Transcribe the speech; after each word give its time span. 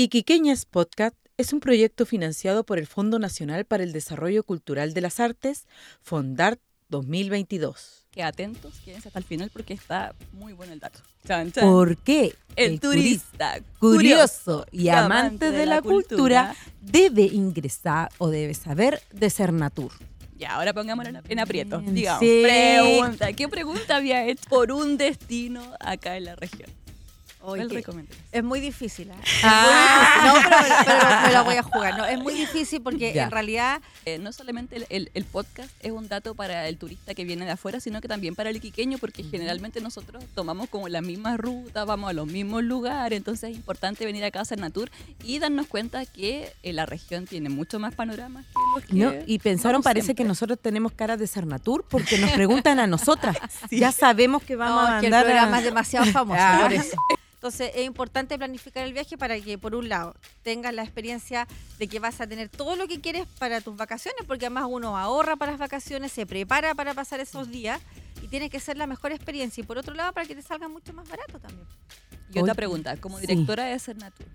Iquiqueñas 0.00 0.64
Podcast 0.64 1.16
es 1.38 1.52
un 1.52 1.58
proyecto 1.58 2.06
financiado 2.06 2.62
por 2.62 2.78
el 2.78 2.86
Fondo 2.86 3.18
Nacional 3.18 3.64
para 3.64 3.82
el 3.82 3.92
Desarrollo 3.92 4.44
Cultural 4.44 4.94
de 4.94 5.00
las 5.00 5.18
Artes, 5.18 5.66
FONDART 6.02 6.60
2022. 6.88 8.06
Que 8.12 8.22
atentos, 8.22 8.78
quédense 8.84 9.08
hasta 9.08 9.18
el 9.18 9.24
final 9.24 9.50
porque 9.52 9.74
está 9.74 10.14
muy 10.30 10.52
bueno 10.52 10.72
el 10.72 10.78
dato. 10.78 11.00
¿Por 11.60 11.96
qué 11.96 12.32
El, 12.54 12.78
turista 12.78 13.58
curioso 13.80 14.66
y 14.70 14.88
amante 14.88 15.50
de 15.50 15.66
la 15.66 15.82
cultura 15.82 16.54
debe 16.80 17.22
ingresar 17.22 18.08
o 18.18 18.28
debe 18.28 18.54
saber 18.54 19.02
de 19.10 19.30
Cernatur? 19.30 19.90
Ya, 20.36 20.54
ahora 20.54 20.72
pongámoslo 20.74 21.20
en 21.28 21.40
aprieto. 21.40 21.80
Digamos, 21.80 22.20
sí. 22.20 22.44
pregunta. 22.44 23.32
¿Qué 23.32 23.48
pregunta 23.48 23.96
había 23.96 24.24
hecho 24.24 24.48
por 24.48 24.70
un 24.70 24.96
destino 24.96 25.60
acá 25.80 26.16
en 26.16 26.26
la 26.26 26.36
región? 26.36 26.70
Oye, 27.40 27.60
¿Cuál 27.62 27.68
que- 27.68 27.74
recomiendas? 27.76 28.18
es 28.32 28.44
muy 28.44 28.60
difícil. 28.60 29.10
¿ah? 29.10 29.16
Ah. 29.44 30.04
Es 30.18 30.32
muy 30.32 30.42
difícil. 30.42 30.68
No, 30.76 30.84
pero, 30.84 30.98
pero 31.08 31.20
me 31.26 31.32
la 31.32 31.42
voy 31.42 31.54
a 31.56 31.62
jugar. 31.62 31.96
No, 31.96 32.04
es 32.04 32.18
muy 32.18 32.34
difícil 32.34 32.80
porque 32.82 33.12
Ya. 33.14 33.24
en 33.24 33.30
realidad 33.30 33.80
Eh, 34.04 34.18
no 34.18 34.32
solamente 34.32 34.76
el, 34.76 34.86
el- 34.90 35.10
el 35.14 35.24
podcast 35.24 35.70
es 35.80 35.92
un 35.92 36.08
dato 36.08 36.34
para 36.34 36.66
el 36.68 36.78
turista 36.78 37.14
que 37.14 37.24
viene 37.24 37.44
de 37.44 37.50
afuera, 37.52 37.78
sino 37.80 38.00
que 38.00 38.08
también 38.08 38.34
para 38.34 38.50
el 38.50 38.56
iquiqueño, 38.56 38.98
porque 38.98 39.22
generalmente 39.22 39.80
nosotros 39.80 40.24
tomamos 40.34 40.68
como 40.70 40.88
la 40.88 41.00
misma 41.02 41.36
ruta, 41.36 41.84
vamos 41.84 42.10
a 42.10 42.12
los 42.14 42.26
mismos 42.26 42.62
lugares, 42.64 43.16
entonces 43.16 43.50
es 43.50 43.56
importante 43.56 44.04
venir 44.06 44.24
acá 44.24 44.40
a 44.40 44.44
Cernatur 44.44 44.90
y 45.22 45.38
darnos 45.38 45.66
cuenta 45.66 46.04
que 46.06 46.52
eh, 46.62 46.72
la 46.72 46.86
región 46.86 47.26
tiene 47.26 47.48
mucho 47.50 47.78
más 47.78 47.94
panoramas 47.94 48.44
que 48.46 48.52
los 48.74 48.84
que 48.84 48.94
No, 48.94 49.12
y 49.26 49.38
pensaron, 49.38 49.82
parece 49.82 50.06
siempre. 50.06 50.24
que 50.24 50.28
nosotros 50.28 50.58
tenemos 50.60 50.92
cara 50.92 51.16
de 51.16 51.26
Cernatur 51.26 51.84
porque 51.88 52.18
nos 52.18 52.30
preguntan 52.32 52.80
a 52.80 52.86
nosotras. 52.86 53.36
Ya 53.70 53.92
sabemos 53.92 54.42
que 54.42 54.56
vamos 54.56 54.82
no, 54.82 54.88
a 54.88 54.96
es 54.96 55.00
que 55.02 55.06
el 55.08 55.12
programa 55.22 55.56
a... 55.56 55.58
es 55.58 55.64
demasiado 55.64 56.06
famoso. 56.06 56.40
Ah. 56.42 56.60
por 56.62 56.72
eso. 56.72 56.96
Entonces 57.38 57.70
es 57.76 57.86
importante 57.86 58.36
planificar 58.36 58.84
el 58.84 58.92
viaje 58.92 59.16
para 59.16 59.38
que, 59.38 59.58
por 59.58 59.76
un 59.76 59.88
lado, 59.88 60.16
tengas 60.42 60.74
la 60.74 60.82
experiencia 60.82 61.46
de 61.78 61.86
que 61.86 62.00
vas 62.00 62.20
a 62.20 62.26
tener 62.26 62.48
todo 62.48 62.74
lo 62.74 62.88
que 62.88 63.00
quieres 63.00 63.28
para 63.38 63.60
tus 63.60 63.76
vacaciones, 63.76 64.24
porque 64.26 64.46
además 64.46 64.66
uno 64.68 64.98
ahorra 64.98 65.36
para 65.36 65.52
las 65.52 65.60
vacaciones, 65.60 66.10
se 66.10 66.26
prepara 66.26 66.74
para 66.74 66.94
pasar 66.94 67.20
esos 67.20 67.48
días 67.48 67.80
y 68.20 68.26
tiene 68.26 68.50
que 68.50 68.58
ser 68.58 68.76
la 68.76 68.88
mejor 68.88 69.12
experiencia. 69.12 69.62
Y 69.62 69.64
por 69.64 69.78
otro 69.78 69.94
lado, 69.94 70.12
para 70.12 70.26
que 70.26 70.34
te 70.34 70.42
salga 70.42 70.66
mucho 70.66 70.92
más 70.92 71.08
barato 71.08 71.38
también. 71.38 71.64
Y 72.34 72.40
otra 72.40 72.54
pregunta, 72.54 72.96
como 72.96 73.20
sí. 73.20 73.28
directora 73.28 73.66
de 73.66 73.78
Cernatur, 73.78 74.26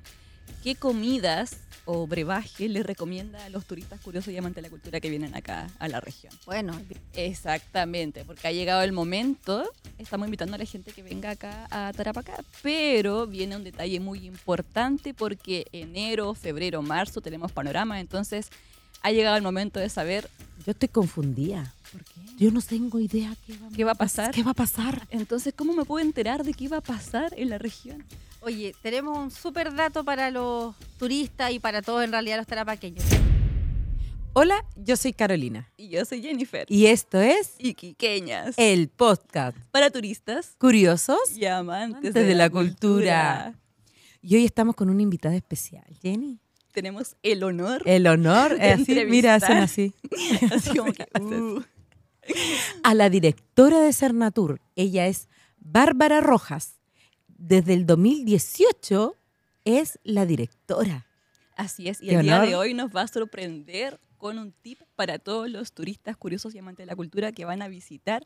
¿qué 0.63 0.75
comidas 0.75 1.57
o 1.85 2.07
brebajes 2.07 2.69
le 2.69 2.81
recomienda 2.81 3.43
a 3.43 3.49
los 3.49 3.65
turistas 3.65 3.99
curiosos 3.99 4.33
y 4.33 4.37
amantes 4.37 4.57
de 4.57 4.61
la 4.63 4.69
cultura 4.69 4.99
que 4.99 5.09
vienen 5.09 5.35
acá 5.35 5.67
a 5.79 5.87
la 5.87 5.99
región? 5.99 6.33
Bueno, 6.45 6.79
Exactamente, 7.13 8.23
porque 8.25 8.47
ha 8.47 8.51
llegado 8.51 8.81
el 8.83 8.93
momento, 8.93 9.69
estamos 9.97 10.27
invitando 10.27 10.55
a 10.55 10.57
la 10.57 10.65
gente 10.65 10.91
que 10.91 11.03
venga 11.03 11.31
acá 11.31 11.67
a 11.69 11.91
Tarapacá, 11.93 12.43
pero 12.61 13.27
viene 13.27 13.55
un 13.55 13.63
detalle 13.63 13.99
muy 13.99 14.25
importante 14.25 15.13
porque 15.13 15.67
enero, 15.71 16.33
febrero, 16.33 16.81
marzo 16.81 17.21
tenemos 17.21 17.51
panorama, 17.51 17.99
entonces 17.99 18.49
ha 19.01 19.11
llegado 19.11 19.35
el 19.35 19.43
momento 19.43 19.79
de 19.79 19.89
saber 19.89 20.29
Yo 20.65 20.71
estoy 20.71 20.87
confundida. 20.87 21.72
Por 21.93 22.03
qué. 22.03 22.11
Yo 22.37 22.51
no 22.51 22.61
tengo 22.61 22.99
idea 22.99 23.33
qué 23.45 23.53
va, 23.57 23.69
¿Qué 23.75 23.83
va 23.83 23.91
a 23.91 23.95
pasar? 23.95 24.31
¿Qué 24.33 24.43
va 24.43 24.51
a 24.51 24.55
pasar? 24.55 25.07
Entonces, 25.11 25.53
¿cómo 25.55 25.73
me 25.73 25.85
puedo 25.85 26.03
enterar 26.05 26.43
de 26.43 26.53
qué 26.53 26.67
va 26.67 26.77
a 26.77 26.81
pasar 26.81 27.33
en 27.37 27.49
la 27.49 27.57
región? 27.57 28.03
Oye, 28.41 28.73
tenemos 28.81 29.17
un 29.17 29.31
súper 29.31 29.73
dato 29.73 30.03
para 30.03 30.29
los 30.31 30.75
turistas 30.99 31.51
y 31.51 31.59
para 31.59 31.81
todos 31.81 32.03
en 32.03 32.11
realidad 32.11 32.37
los 32.37 32.47
tarapaqueños. 32.47 33.05
Hola, 34.35 34.65
yo 34.75 34.97
soy 34.97 35.13
Carolina 35.13 35.69
Y 35.77 35.89
yo 35.89 36.03
soy 36.05 36.21
Jennifer. 36.23 36.65
y 36.67 36.87
esto 36.87 37.21
es 37.21 37.53
Iquiqueñas. 37.59 38.55
el 38.57 38.87
podcast 38.89 39.55
Para 39.69 39.91
turistas 39.91 40.55
Curiosos 40.57 41.19
y 41.37 41.45
amantes 41.45 41.97
Antes 41.97 42.13
de, 42.15 42.23
de 42.23 42.33
la, 42.33 42.45
la 42.45 42.49
cultura. 42.49 43.43
cultura. 43.53 43.59
y 44.23 44.35
hoy 44.35 44.45
estamos 44.45 44.75
con 44.75 44.89
una 44.89 45.03
invitada 45.03 45.35
especial, 45.35 45.85
Jenny. 46.01 46.39
Tenemos 46.71 47.15
el 47.21 47.43
honor, 47.43 47.83
El 47.85 48.07
honor 48.07 48.57
De 48.57 48.71
es 48.71 48.81
así, 48.81 49.05
mira, 49.07 49.35
hacen 49.35 49.57
así. 49.57 49.93
así 50.51 50.75
como 50.75 50.91
que, 50.91 51.05
uh, 51.21 51.61
A 52.83 52.93
la 52.93 53.09
directora 53.09 53.79
de 53.79 53.93
Cernatur, 53.93 54.61
ella 54.75 55.07
es 55.07 55.27
Bárbara 55.57 56.21
Rojas. 56.21 56.79
Desde 57.27 57.73
el 57.73 57.85
2018 57.85 59.15
es 59.65 59.99
la 60.03 60.25
directora. 60.25 61.05
Así 61.55 61.87
es, 61.87 62.01
y 62.01 62.09
el 62.09 62.23
día 62.23 62.37
honor. 62.37 62.47
de 62.47 62.55
hoy 62.55 62.73
nos 62.73 62.95
va 62.95 63.01
a 63.01 63.07
sorprender 63.07 63.99
con 64.17 64.39
un 64.39 64.51
tip 64.51 64.79
para 64.95 65.19
todos 65.19 65.49
los 65.49 65.73
turistas 65.73 66.17
curiosos 66.17 66.55
y 66.55 66.59
amantes 66.59 66.85
de 66.85 66.91
la 66.91 66.95
cultura 66.95 67.31
que 67.31 67.45
van 67.45 67.61
a 67.61 67.67
visitar 67.67 68.23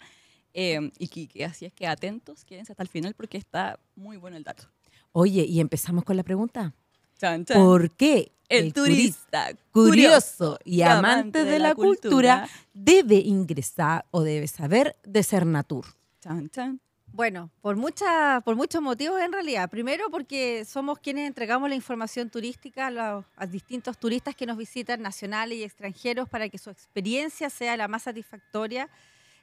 eh, 0.53 0.91
Iquique. 0.97 1.43
Así 1.43 1.65
es 1.65 1.73
que 1.73 1.87
atentos, 1.87 2.45
quédense 2.45 2.71
hasta 2.71 2.83
el 2.83 2.89
final 2.89 3.13
porque 3.15 3.37
está 3.37 3.79
muy 3.95 4.17
bueno 4.17 4.37
el 4.37 4.43
dato. 4.43 4.69
Oye, 5.11 5.45
y 5.45 5.59
empezamos 5.59 6.03
con 6.03 6.15
la 6.15 6.23
pregunta. 6.23 6.73
Chan, 7.17 7.45
chan. 7.45 7.57
¿Por 7.57 7.91
qué 7.91 8.31
el 8.49 8.73
turista 8.73 9.49
curioso 9.71 10.59
y 10.63 10.81
amante 10.81 11.43
de 11.43 11.59
la 11.59 11.75
cultura 11.75 12.47
debe 12.73 13.15
ingresar 13.15 14.05
o 14.11 14.21
debe 14.21 14.47
saber 14.47 14.95
de 15.03 15.23
Cernatur? 15.23 15.85
Chan, 16.21 16.49
chan. 16.49 16.79
Bueno, 17.17 17.49
por, 17.61 17.77
mucha, 17.77 18.41
por 18.41 18.55
muchos 18.55 18.81
motivos 18.81 19.19
en 19.21 19.31
realidad. 19.31 19.69
Primero 19.69 20.11
porque 20.11 20.65
somos 20.65 20.99
quienes 20.99 21.27
entregamos 21.27 21.67
la 21.67 21.73
información 21.73 22.29
turística 22.29 22.87
a, 22.87 22.91
los, 22.91 23.25
a 23.35 23.47
distintos 23.47 23.97
turistas 23.97 24.35
que 24.35 24.45
nos 24.45 24.55
visitan, 24.55 25.01
nacionales 25.01 25.57
y 25.57 25.63
extranjeros, 25.63 26.29
para 26.29 26.47
que 26.47 26.59
su 26.59 26.69
experiencia 26.69 27.49
sea 27.49 27.75
la 27.75 27.87
más 27.87 28.03
satisfactoria. 28.03 28.87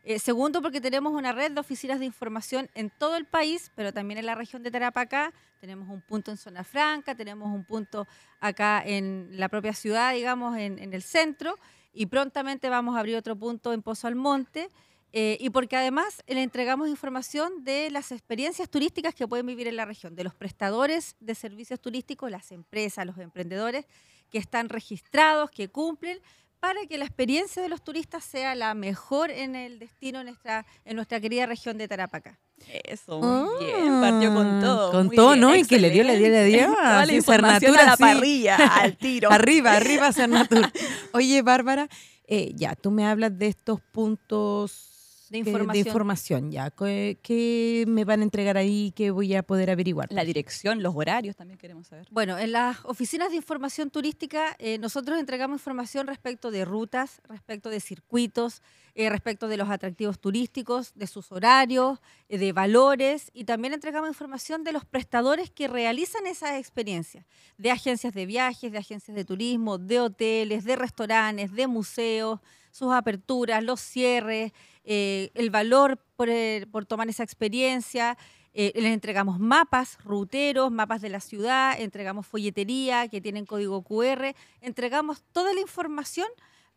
Eh, 0.06 0.18
segundo, 0.18 0.60
porque 0.60 0.82
tenemos 0.82 1.14
una 1.14 1.32
red 1.32 1.52
de 1.52 1.60
oficinas 1.60 1.98
de 1.98 2.04
información 2.04 2.68
en 2.74 2.90
todo 2.90 3.16
el 3.16 3.24
país, 3.24 3.72
pero 3.74 3.90
también 3.90 4.18
en 4.18 4.26
la 4.26 4.34
región 4.34 4.62
de 4.62 4.70
Tarapacá. 4.70 5.32
Tenemos 5.60 5.88
un 5.88 6.02
punto 6.02 6.30
en 6.30 6.36
Zona 6.36 6.62
Franca, 6.62 7.14
tenemos 7.14 7.48
un 7.48 7.64
punto 7.64 8.06
acá 8.38 8.82
en 8.84 9.30
la 9.30 9.48
propia 9.48 9.72
ciudad, 9.72 10.12
digamos, 10.12 10.58
en, 10.58 10.92
el 10.92 11.02
centro, 11.02 11.58
y 11.94 12.04
prontamente 12.04 12.68
vamos 12.68 12.96
a 12.96 13.00
abrir 13.00 13.16
otro 13.16 13.34
punto 13.34 13.72
en 13.72 13.80
Pozo 13.80 14.06
Almonte. 14.06 14.68
Eh, 15.14 15.38
y 15.40 15.48
porque 15.48 15.76
además 15.76 16.22
le 16.26 16.42
entregamos 16.42 16.88
información 16.88 17.64
de 17.64 17.88
las 17.90 18.12
experiencias 18.12 18.68
turísticas 18.68 19.14
que 19.14 19.26
pueden 19.26 19.46
vivir 19.46 19.68
en 19.68 19.76
la 19.76 19.86
región, 19.86 20.16
de 20.16 20.24
los 20.24 20.34
prestadores 20.34 21.16
de 21.20 21.34
servicios 21.34 21.80
turísticos, 21.80 22.30
las 22.30 22.52
empresas, 22.52 23.06
los 23.06 23.16
emprendedores 23.18 23.86
que 24.28 24.38
están 24.38 24.68
registrados, 24.68 25.50
que 25.50 25.68
cumplen, 25.68 26.18
para 26.64 26.86
que 26.86 26.96
la 26.96 27.04
experiencia 27.04 27.62
de 27.62 27.68
los 27.68 27.84
turistas 27.84 28.24
sea 28.24 28.54
la 28.54 28.72
mejor 28.72 29.30
en 29.30 29.54
el 29.54 29.78
destino 29.78 30.20
en 30.20 30.28
nuestra, 30.28 30.64
en 30.86 30.96
nuestra 30.96 31.20
querida 31.20 31.44
región 31.44 31.76
de 31.76 31.86
Tarapacá. 31.86 32.38
Eso, 32.84 33.20
muy 33.20 33.66
bien. 33.66 34.00
Partió 34.00 34.32
con 34.32 34.60
todo. 34.62 34.88
Ah, 34.88 34.90
Con 34.90 35.10
todo, 35.10 35.28
bien, 35.32 35.40
¿no? 35.42 35.54
Y 35.54 35.64
que 35.66 35.78
le 35.78 35.90
dio, 35.90 36.04
le 36.04 36.16
dio, 36.16 36.28
le 36.30 36.44
dio. 36.46 36.74
Toda 36.74 37.04
la 37.04 37.12
información 37.12 37.78
a 37.78 37.84
la 37.84 37.96
parrilla, 37.98 38.56
al 38.56 38.96
tiro. 38.96 39.30
Arriba, 39.30 39.74
arriba, 39.74 40.10
Cernatur. 40.10 40.72
Oye, 41.12 41.42
Bárbara, 41.42 41.86
eh, 42.26 42.52
ya, 42.54 42.74
tú 42.74 42.90
me 42.90 43.04
hablas 43.06 43.38
de 43.38 43.48
estos 43.48 43.82
puntos 43.82 44.93
De 45.30 45.42
que- 45.42 45.50
información. 45.50 45.86
información, 45.86 46.50
ya. 46.50 46.70
¿Qué, 46.70 47.18
qué 47.22 47.84
me 47.88 48.04
van 48.04 48.20
a 48.20 48.24
entregar 48.24 48.56
ahí? 48.56 48.92
¿Qué 48.94 49.10
voy 49.10 49.34
a 49.34 49.42
poder 49.42 49.70
averiguar? 49.70 50.08
La 50.12 50.24
dirección, 50.24 50.82
los 50.82 50.94
horarios 50.96 51.34
también 51.36 51.58
queremos 51.58 51.88
saber. 51.88 52.06
Bueno, 52.10 52.38
en 52.38 52.52
las 52.52 52.78
oficinas 52.84 53.30
de 53.30 53.36
información 53.36 53.90
turística 53.90 54.54
eh, 54.58 54.78
nosotros 54.78 55.18
entregamos 55.18 55.60
información 55.60 56.06
respecto 56.06 56.50
de 56.50 56.64
rutas, 56.64 57.20
respecto 57.28 57.70
de 57.70 57.80
circuitos, 57.80 58.62
eh, 58.96 59.08
respecto 59.10 59.48
de 59.48 59.56
los 59.56 59.70
atractivos 59.70 60.20
turísticos, 60.20 60.92
de 60.94 61.06
sus 61.06 61.32
horarios, 61.32 61.98
eh, 62.28 62.38
de 62.38 62.52
valores 62.52 63.30
y 63.34 63.44
también 63.44 63.74
entregamos 63.74 64.08
información 64.08 64.62
de 64.62 64.72
los 64.72 64.84
prestadores 64.84 65.50
que 65.50 65.66
realizan 65.68 66.26
esas 66.26 66.58
experiencias, 66.60 67.24
de 67.58 67.70
agencias 67.70 68.14
de 68.14 68.26
viajes, 68.26 68.70
de 68.70 68.78
agencias 68.78 69.16
de 69.16 69.24
turismo, 69.24 69.78
de 69.78 70.00
hoteles, 70.00 70.64
de 70.64 70.76
restaurantes, 70.76 71.52
de 71.52 71.66
museos, 71.66 72.40
sus 72.70 72.92
aperturas, 72.92 73.62
los 73.62 73.80
cierres, 73.80 74.52
eh, 74.84 75.30
el 75.34 75.50
valor 75.50 75.98
por, 76.16 76.28
el- 76.28 76.66
por 76.68 76.86
tomar 76.86 77.08
esa 77.08 77.22
experiencia. 77.22 78.16
Eh, 78.56 78.72
les 78.76 78.92
entregamos 78.92 79.40
mapas 79.40 79.98
ruteros, 80.04 80.70
mapas 80.70 81.00
de 81.00 81.08
la 81.08 81.18
ciudad, 81.20 81.74
entregamos 81.80 82.24
folletería 82.26 83.08
que 83.08 83.20
tienen 83.20 83.46
código 83.46 83.82
QR, 83.82 84.34
entregamos 84.60 85.22
toda 85.32 85.52
la 85.52 85.60
información 85.60 86.28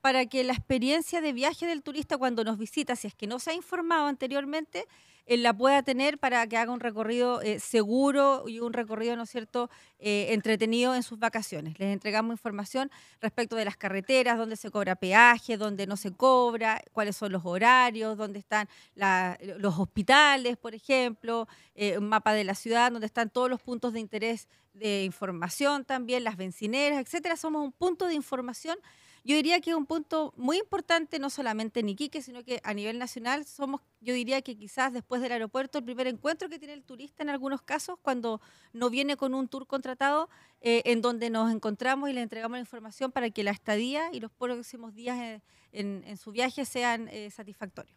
para 0.01 0.25
que 0.25 0.43
la 0.43 0.53
experiencia 0.53 1.21
de 1.21 1.33
viaje 1.33 1.65
del 1.65 1.83
turista 1.83 2.17
cuando 2.17 2.43
nos 2.43 2.57
visita, 2.57 2.95
si 2.95 3.07
es 3.07 3.15
que 3.15 3.27
no 3.27 3.39
se 3.39 3.51
ha 3.51 3.53
informado 3.53 4.07
anteriormente, 4.07 4.85
él 5.27 5.43
la 5.43 5.53
pueda 5.53 5.83
tener 5.83 6.17
para 6.17 6.47
que 6.47 6.57
haga 6.57 6.71
un 6.71 6.79
recorrido 6.79 7.41
eh, 7.41 7.59
seguro 7.59 8.45
y 8.47 8.59
un 8.59 8.71
recorrido, 8.71 9.15
¿no 9.17 9.23
es 9.23 9.29
cierto?, 9.29 9.69
eh, 9.99 10.27
entretenido 10.29 10.95
en 10.95 11.03
sus 11.03 11.19
vacaciones. 11.19 11.77
Les 11.79 11.91
entregamos 11.91 12.31
información 12.31 12.89
respecto 13.19 13.57
de 13.57 13.65
las 13.65 13.75
carreteras, 13.75 14.37
dónde 14.37 14.55
se 14.55 14.71
cobra 14.71 14.95
peaje, 14.95 15.57
dónde 15.57 15.85
no 15.85 15.97
se 15.97 16.13
cobra, 16.13 16.81
cuáles 16.93 17.17
son 17.17 17.33
los 17.33 17.45
horarios, 17.45 18.17
dónde 18.17 18.39
están 18.39 18.69
los 19.57 19.77
hospitales, 19.77 20.55
por 20.55 20.73
ejemplo, 20.73 21.47
eh, 21.75 21.97
un 21.97 22.07
mapa 22.07 22.33
de 22.33 22.45
la 22.45 22.55
ciudad 22.55 22.91
donde 22.91 23.07
están 23.07 23.29
todos 23.29 23.49
los 23.49 23.61
puntos 23.61 23.91
de 23.91 23.99
interés 23.99 24.47
de 24.73 25.03
información 25.03 25.83
también, 25.83 26.23
las 26.23 26.37
bencineras, 26.37 27.01
etcétera. 27.01 27.35
Somos 27.35 27.65
un 27.65 27.73
punto 27.73 28.07
de 28.07 28.13
información 28.13 28.77
yo 29.27 29.35
diría 29.35 29.59
que 29.59 29.71
es 29.71 29.75
un 29.75 29.85
punto 29.85 30.33
muy 30.37 30.57
importante, 30.57 31.19
no 31.19 31.29
solamente 31.29 31.81
en 31.81 31.89
Iquique, 31.89 32.21
sino 32.21 32.43
que 32.43 32.61
a 32.63 32.73
nivel 32.73 32.97
nacional 32.97 33.45
somos, 33.45 33.81
yo 34.01 34.13
diría 34.13 34.41
que 34.41 34.55
quizás 34.57 34.93
después 34.93 35.21
del 35.21 35.33
aeropuerto, 35.33 35.77
el 35.77 35.83
primer 35.83 36.07
encuentro 36.07 36.47
que 36.49 36.57
tiene 36.57 36.73
el 36.73 36.83
turista 36.83 37.23
en 37.23 37.29
algunos 37.29 37.61
casos, 37.61 37.97
cuando 38.01 38.39
no 38.73 38.89
viene 38.89 39.17
con 39.17 39.33
un 39.33 39.47
tour 39.49 39.67
contratado, 39.67 40.29
eh, 40.61 40.81
en 40.85 41.01
donde 41.01 41.29
nos 41.29 41.51
encontramos 41.51 42.09
y 42.09 42.13
le 42.13 42.21
entregamos 42.21 42.55
la 42.55 42.61
información 42.61 43.11
para 43.11 43.29
que 43.29 43.43
la 43.43 43.51
estadía 43.51 44.09
y 44.13 44.19
los 44.21 44.31
próximos 44.31 44.95
días 44.95 45.17
en, 45.19 45.41
en- 45.73 46.03
en 46.07 46.17
su 46.17 46.31
viaje 46.31 46.63
sean 46.65 47.07
eh, 47.09 47.29
satisfactorios. 47.29 47.95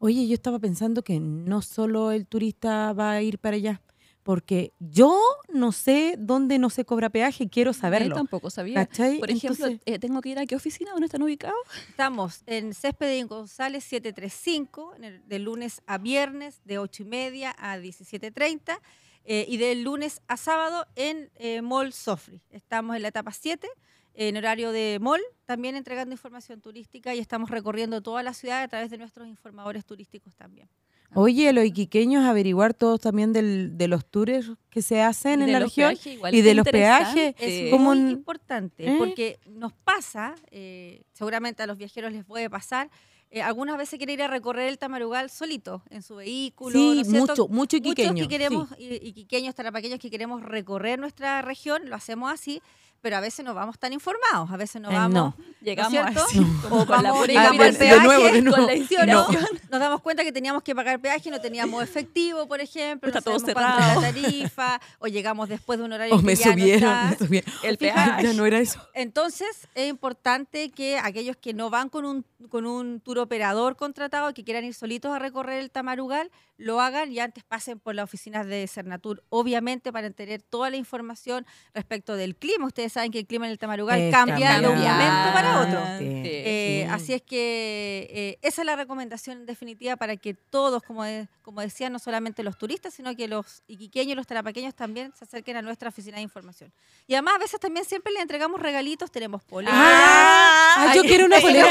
Oye, 0.00 0.26
yo 0.26 0.34
estaba 0.34 0.58
pensando 0.58 1.02
que 1.02 1.20
no 1.20 1.60
solo 1.62 2.10
el 2.10 2.26
turista 2.26 2.92
va 2.94 3.10
a 3.12 3.22
ir 3.22 3.38
para 3.38 3.56
allá, 3.56 3.82
porque 4.24 4.72
yo 4.80 5.16
no 5.50 5.70
sé 5.70 6.16
dónde 6.18 6.58
no 6.58 6.70
se 6.70 6.84
cobra 6.84 7.10
peaje, 7.10 7.48
quiero 7.48 7.70
Yo 7.72 7.78
saberlo. 7.78 8.16
tampoco 8.16 8.50
sabía. 8.50 8.74
¿Cachai? 8.86 9.20
Por 9.20 9.30
ejemplo, 9.30 9.66
Entonces- 9.66 9.80
eh, 9.86 9.98
tengo 10.00 10.20
que 10.20 10.30
ir 10.30 10.38
a 10.40 10.46
qué 10.46 10.56
oficina, 10.56 10.90
¿dónde 10.90 11.06
están 11.06 11.22
ubicados? 11.22 11.58
Estamos 11.90 12.42
en 12.46 12.74
Césped 12.74 13.12
y 13.16 13.22
González 13.22 13.84
735, 13.84 14.94
en 14.96 15.04
el- 15.04 15.28
de 15.28 15.38
lunes 15.38 15.82
a 15.86 15.98
viernes, 15.98 16.60
de 16.64 16.78
8 16.78 17.02
y 17.02 17.06
media 17.06 17.54
a 17.58 17.78
17.30, 17.78 18.80
eh, 19.24 19.44
y 19.48 19.58
de 19.58 19.74
lunes 19.76 20.20
a 20.26 20.36
sábado 20.36 20.86
en 20.96 21.30
eh, 21.36 21.62
Mall 21.62 21.92
Sofri. 21.92 22.42
Estamos 22.50 22.96
en 22.96 23.02
la 23.02 23.08
etapa 23.08 23.30
7, 23.32 23.68
en 24.14 24.36
horario 24.36 24.70
de 24.72 24.98
mall, 25.00 25.20
también 25.44 25.76
entregando 25.76 26.12
información 26.12 26.60
turística 26.60 27.14
y 27.14 27.18
estamos 27.18 27.50
recorriendo 27.50 28.00
toda 28.00 28.22
la 28.22 28.32
ciudad 28.32 28.62
a 28.62 28.68
través 28.68 28.88
de 28.90 28.96
nuestros 28.98 29.26
informadores 29.28 29.84
turísticos 29.84 30.34
también. 30.36 30.68
Oye, 31.14 31.52
los 31.52 31.64
iquiqueños 31.64 32.24
averiguar 32.24 32.74
todos 32.74 33.00
también 33.00 33.32
del- 33.32 33.76
de 33.78 33.88
los 33.88 34.04
tours 34.04 34.50
que 34.70 34.82
se 34.82 35.00
hacen 35.02 35.40
en 35.40 35.46
De 35.46 35.52
la 35.52 35.60
los 35.60 35.68
región 35.70 35.90
peajes, 35.90 36.12
igual 36.14 36.34
y 36.34 36.42
de 36.42 36.54
los 36.54 36.64
peajes. 36.68 37.34
Es 37.38 37.70
como 37.70 37.94
muy 37.94 37.98
un- 37.98 38.10
importante 38.10 38.86
¿Eh? 38.86 38.96
porque 38.98 39.38
nos 39.46 39.72
pasa, 39.72 40.34
eh, 40.50 41.02
seguramente 41.12 41.62
a 41.62 41.66
los 41.66 41.78
viajeros 41.78 42.12
les 42.12 42.24
puede 42.24 42.50
pasar, 42.50 42.90
eh, 43.30 43.42
algunas 43.42 43.76
veces 43.76 43.98
quieren 43.98 44.14
ir 44.14 44.22
a 44.22 44.28
recorrer 44.28 44.68
el 44.68 44.78
Tamarugal 44.78 45.28
solito, 45.30 45.82
en 45.90 46.02
su 46.02 46.16
vehículo. 46.16 46.78
¿no 46.78 46.94
Sí, 46.94 47.04
cierto? 47.10 47.18
mucho, 47.32 47.48
mucho 47.48 47.76
iquiqueño. 47.78 48.12
Muchos 48.12 48.28
que 48.28 48.28
queremos, 48.28 48.68
sí. 48.78 48.84
y, 49.02 49.08
iquiqueños, 49.08 49.54
tarapaqueños 49.54 49.98
que 49.98 50.08
queremos 50.10 50.42
recorrer 50.42 50.98
nuestra 51.00 51.42
región, 51.42 51.88
lo 51.88 51.96
hacemos 51.96 52.32
así, 52.32 52.60
pero 53.04 53.18
a 53.18 53.20
veces 53.20 53.44
no 53.44 53.52
vamos 53.52 53.78
tan 53.78 53.92
informados, 53.92 54.50
a 54.50 54.56
veces 54.56 54.80
no 54.80 54.90
Eh, 54.90 54.94
vamos... 54.94 55.12
no. 55.12 55.36
Llegamos 55.60 55.94
así, 56.16 56.38
como 56.62 56.82
O 56.82 56.86
con 56.86 57.02
la 57.02 57.10
vamos- 57.10 57.20
pura 57.26 57.26
llegamos 57.32 57.60
al 57.60 57.68
inspiración. 57.68 58.00
de 58.00 58.06
nuevo, 58.06 58.22
de 58.24 58.28
peaje, 58.30 58.42
nuevo. 58.42 58.56
con 58.56 58.66
la 58.66 58.72
¿Sí 58.72 58.78
o 58.78 58.82
inspiración. 58.82 59.42
no? 59.42 59.58
Nos 59.70 59.80
damos 59.80 60.00
cuenta 60.02 60.24
que 60.24 60.32
teníamos 60.32 60.62
que 60.62 60.74
pagar 60.74 61.00
peaje 61.00 61.28
y 61.28 61.32
no 61.32 61.40
teníamos 61.40 61.82
efectivo, 61.82 62.46
por 62.46 62.60
ejemplo. 62.60 63.08
Está 63.08 63.20
no 63.20 63.24
todo 63.24 63.38
cerrado. 63.46 64.00
la 64.00 64.12
tarifa, 64.12 64.80
o 64.98 65.06
llegamos 65.06 65.48
después 65.48 65.78
de 65.78 65.84
un 65.84 65.92
horario 65.92 66.14
O 66.14 66.18
que 66.18 66.24
me 66.24 66.34
ya 66.36 66.54
no 66.56 66.64
está. 66.64 67.04
me 67.10 67.16
subieron. 67.26 67.52
El 67.62 67.78
peaje. 67.78 68.22
Ya 68.24 68.32
no 68.32 68.46
era 68.46 68.58
eso. 68.58 68.80
Entonces, 68.94 69.68
es 69.74 69.88
importante 69.88 70.70
que 70.70 70.98
aquellos 70.98 71.36
que 71.36 71.52
no 71.54 71.70
van 71.70 71.88
con 71.88 72.04
un, 72.04 72.24
con 72.48 72.66
un 72.66 73.00
tour 73.00 73.18
operador 73.18 73.76
contratado, 73.76 74.32
que 74.34 74.44
quieran 74.44 74.64
ir 74.64 74.74
solitos 74.74 75.12
a 75.14 75.18
recorrer 75.18 75.60
el 75.60 75.70
Tamarugal, 75.70 76.30
lo 76.56 76.80
hagan 76.80 77.10
y 77.10 77.18
antes 77.18 77.42
pasen 77.42 77.80
por 77.80 77.94
las 77.96 78.04
oficinas 78.04 78.46
de 78.46 78.66
Cernatur, 78.68 79.24
obviamente 79.28 79.92
para 79.92 80.08
tener 80.10 80.40
toda 80.42 80.70
la 80.70 80.76
información 80.76 81.44
respecto 81.74 82.14
del 82.16 82.36
clima. 82.36 82.66
Ustedes 82.66 82.93
saben 82.94 83.12
que 83.12 83.18
el 83.18 83.26
clima 83.26 83.44
en 83.46 83.52
el 83.52 83.58
Tamarugal 83.58 84.00
Es 84.00 84.12
cambia 84.14 84.60
de 84.60 84.68
un 84.68 84.74
momento 84.78 85.32
para 85.34 85.60
otro. 85.60 85.80
Sí. 85.98 86.04
Eh, 86.24 86.60
Sí. 86.84 86.90
Así 86.90 87.12
es 87.14 87.22
que 87.22 88.08
eh, 88.10 88.38
esa 88.42 88.62
es 88.62 88.66
la 88.66 88.76
recomendación 88.76 89.38
en 89.38 89.46
definitiva 89.46 89.96
para 89.96 90.16
que 90.16 90.34
todos, 90.34 90.82
como, 90.82 91.02
de- 91.04 91.28
como 91.42 91.60
decía, 91.60 91.88
no 91.90 91.98
solamente 91.98 92.42
los 92.42 92.56
turistas, 92.58 92.94
sino 92.94 93.14
que 93.16 93.26
los 93.28 93.62
iquiqueños 93.66 94.12
y 94.12 94.14
los 94.14 94.26
tarapaqueños 94.26 94.74
también 94.74 95.12
se 95.18 95.24
acerquen 95.24 95.56
a 95.56 95.62
nuestra 95.62 95.88
oficina 95.88 96.16
de 96.16 96.22
información. 96.22 96.72
Y 97.06 97.14
además 97.14 97.34
a 97.36 97.38
veces 97.38 97.58
también 97.60 97.84
siempre 97.84 98.12
le 98.12 98.20
entregamos 98.20 98.60
regalitos, 98.60 99.10
tenemos 99.10 99.42
poleras, 99.42 99.74
Ah, 99.76 100.92
yo 100.94 101.02
Ay, 101.02 101.08
quiero 101.08 101.26
una 101.26 101.40
polera. 101.40 101.68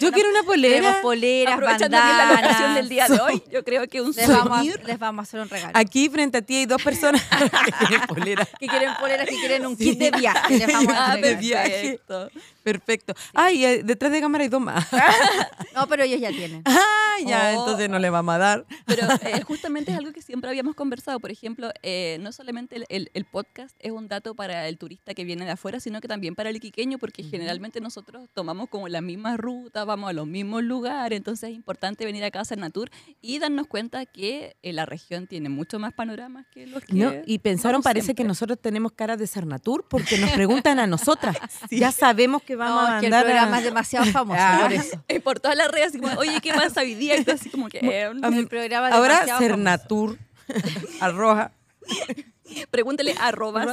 Yo 0.00 0.12
quiero 0.12 0.30
una 0.30 0.40
tenemos 0.40 0.46
polera. 0.46 1.02
poleras, 1.02 1.54
Aprovechando 1.54 1.96
es 1.96 2.02
la 2.02 2.08
bandanas. 2.16 2.44
ocasión 2.44 2.74
del 2.74 2.88
día 2.88 3.08
de 3.08 3.20
hoy, 3.20 3.42
yo 3.50 3.64
creo 3.64 3.86
que 3.88 4.00
un 4.00 4.12
Les 4.12 4.28
vamos, 4.28 4.58
a, 4.58 4.62
les 4.86 4.98
vamos 4.98 5.18
a 5.20 5.22
hacer 5.24 5.40
un 5.40 5.48
regalo. 5.48 5.72
Aquí 5.74 6.08
frente 6.08 6.38
a 6.38 6.42
ti 6.42 6.56
hay 6.56 6.66
dos 6.66 6.82
personas 6.82 7.22
que 7.64 7.72
tienen 7.86 8.06
polera. 8.06 8.44
Que 8.58 8.66
quieren 8.66 8.90
poleras, 8.98 9.28
que 9.28 9.36
quieren 9.36 9.66
un 9.66 9.76
Sí. 9.76 9.90
kit 9.90 9.98
de 9.98 10.10
viaje. 10.10 10.31
Ah, 10.34 10.48
de 10.48 10.54
entregar. 10.62 11.38
viaje. 11.38 11.70
perfecto. 11.70 12.30
Perfecto. 12.62 13.14
Ay, 13.34 13.64
eh, 13.64 13.82
detrás 13.84 14.12
de 14.12 14.20
cámara 14.20 14.42
hay 14.44 14.48
dos 14.50 14.60
más. 14.60 14.86
No, 15.74 15.86
pero 15.88 16.02
ellos 16.02 16.20
ya 16.20 16.30
tienen. 16.30 16.62
Ah, 17.14 17.16
ya, 17.26 17.52
Oh. 17.56 17.60
entonces 17.60 17.90
no 17.90 17.98
le 17.98 18.08
vamos 18.08 18.34
a 18.34 18.38
dar. 18.38 18.66
Pero 18.86 19.06
eh, 19.22 19.42
justamente 19.46 19.92
es 19.92 19.98
algo 19.98 20.12
que 20.12 20.22
siempre 20.22 20.48
habíamos 20.48 20.74
conversado. 20.74 21.20
Por 21.20 21.30
ejemplo, 21.30 21.70
eh, 21.82 22.16
no 22.22 22.32
solamente 22.32 22.76
el, 22.76 22.86
el- 22.88 23.10
el 23.12 23.24
podcast 23.26 23.76
es 23.80 23.92
un 23.92 24.08
dato 24.08 24.34
para 24.34 24.66
el 24.66 24.78
turista 24.78 25.12
que 25.12 25.24
viene 25.24 25.44
de 25.44 25.50
afuera, 25.50 25.78
sino 25.78 26.00
que 26.00 26.08
también 26.08 26.34
para 26.34 26.48
el 26.48 26.56
iquiqueño, 26.56 26.98
porque 26.98 27.22
generalmente 27.22 27.80
nosotros 27.82 28.28
tomamos 28.32 28.70
como 28.70 28.88
la 28.88 29.02
misma 29.02 29.36
ruta, 29.36 29.84
vamos 29.84 30.08
a 30.08 30.14
los 30.14 30.26
mismos 30.26 30.62
lugares, 30.62 31.16
entonces 31.18 31.50
es 31.50 31.54
importante 31.56 32.04
venir 32.06 32.24
acá 32.24 32.38
a 32.38 32.42
hacer 32.42 32.56
Natur 32.56 32.90
y 33.20 33.38
darnos 33.38 33.66
cuenta 33.66 34.06
que 34.06 34.56
eh, 34.62 34.72
la 34.72 34.86
región 34.86 35.26
tiene 35.26 35.50
mucho 35.50 35.78
más 35.78 35.92
panoramas 35.92 36.46
que 36.52 36.66
los 36.66 36.82
que... 36.82 36.94
No, 36.94 37.12
y 37.26 37.38
pensaron, 37.40 37.82
parece 37.82 38.14
que 38.14 38.24
nosotros 38.24 38.58
tenemos 38.58 38.92
cara 38.92 39.18
de 39.18 39.26
Cernatur 39.26 39.84
porque 39.88 40.16
nos 40.16 40.30
preguntan 40.30 40.78
a 40.78 40.86
nosotras. 40.86 41.36
Ya 41.70 41.92
sabemos 41.92 42.42
que 42.42 42.51
vamos 42.56 42.82
No, 42.82 42.88
a 42.88 42.94
es 42.96 43.00
que 43.00 43.06
el 43.06 43.12
mandar 43.12 43.24
programa 43.24 43.56
a... 43.56 43.58
es 43.58 43.64
demasiado 43.64 44.06
famoso, 44.06 44.40
Ah. 44.40 44.58
por 44.62 44.72
eso. 44.72 45.04
Eh, 45.08 45.20
por 45.20 45.40
todas 45.40 45.56
las 45.56 45.68
redes, 45.70 45.88
así 45.88 45.98
como, 46.00 46.18
oye, 46.18 46.40
¿qué 46.40 46.52
hoy 46.76 46.94
día? 46.94 47.16
Y 47.20 47.30
así 47.30 47.50
como 47.50 47.68
que, 47.68 47.78
eh, 47.78 48.10
El 48.10 48.48
programa 48.48 48.88
es 48.88 48.94
Ahora. 48.94 49.38
Cernatur, 49.38 50.18
arroja, 51.00 51.52
pregúntele 52.70 53.14
arroba. 53.20 53.66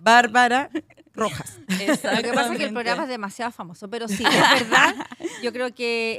Bárbara 0.00 0.70
Rojas. 1.14 1.58
Lo 1.68 1.76
que 2.22 2.32
pasa 2.34 2.52
es 2.52 2.58
que 2.58 2.64
el 2.64 2.72
programa 2.74 3.04
es 3.04 3.08
demasiado 3.08 3.50
famoso, 3.50 3.88
pero 3.88 4.06
sí, 4.06 4.22
es 4.22 4.60
verdad. 4.60 4.94
Yo 5.42 5.50
creo 5.52 5.74
que 5.74 6.18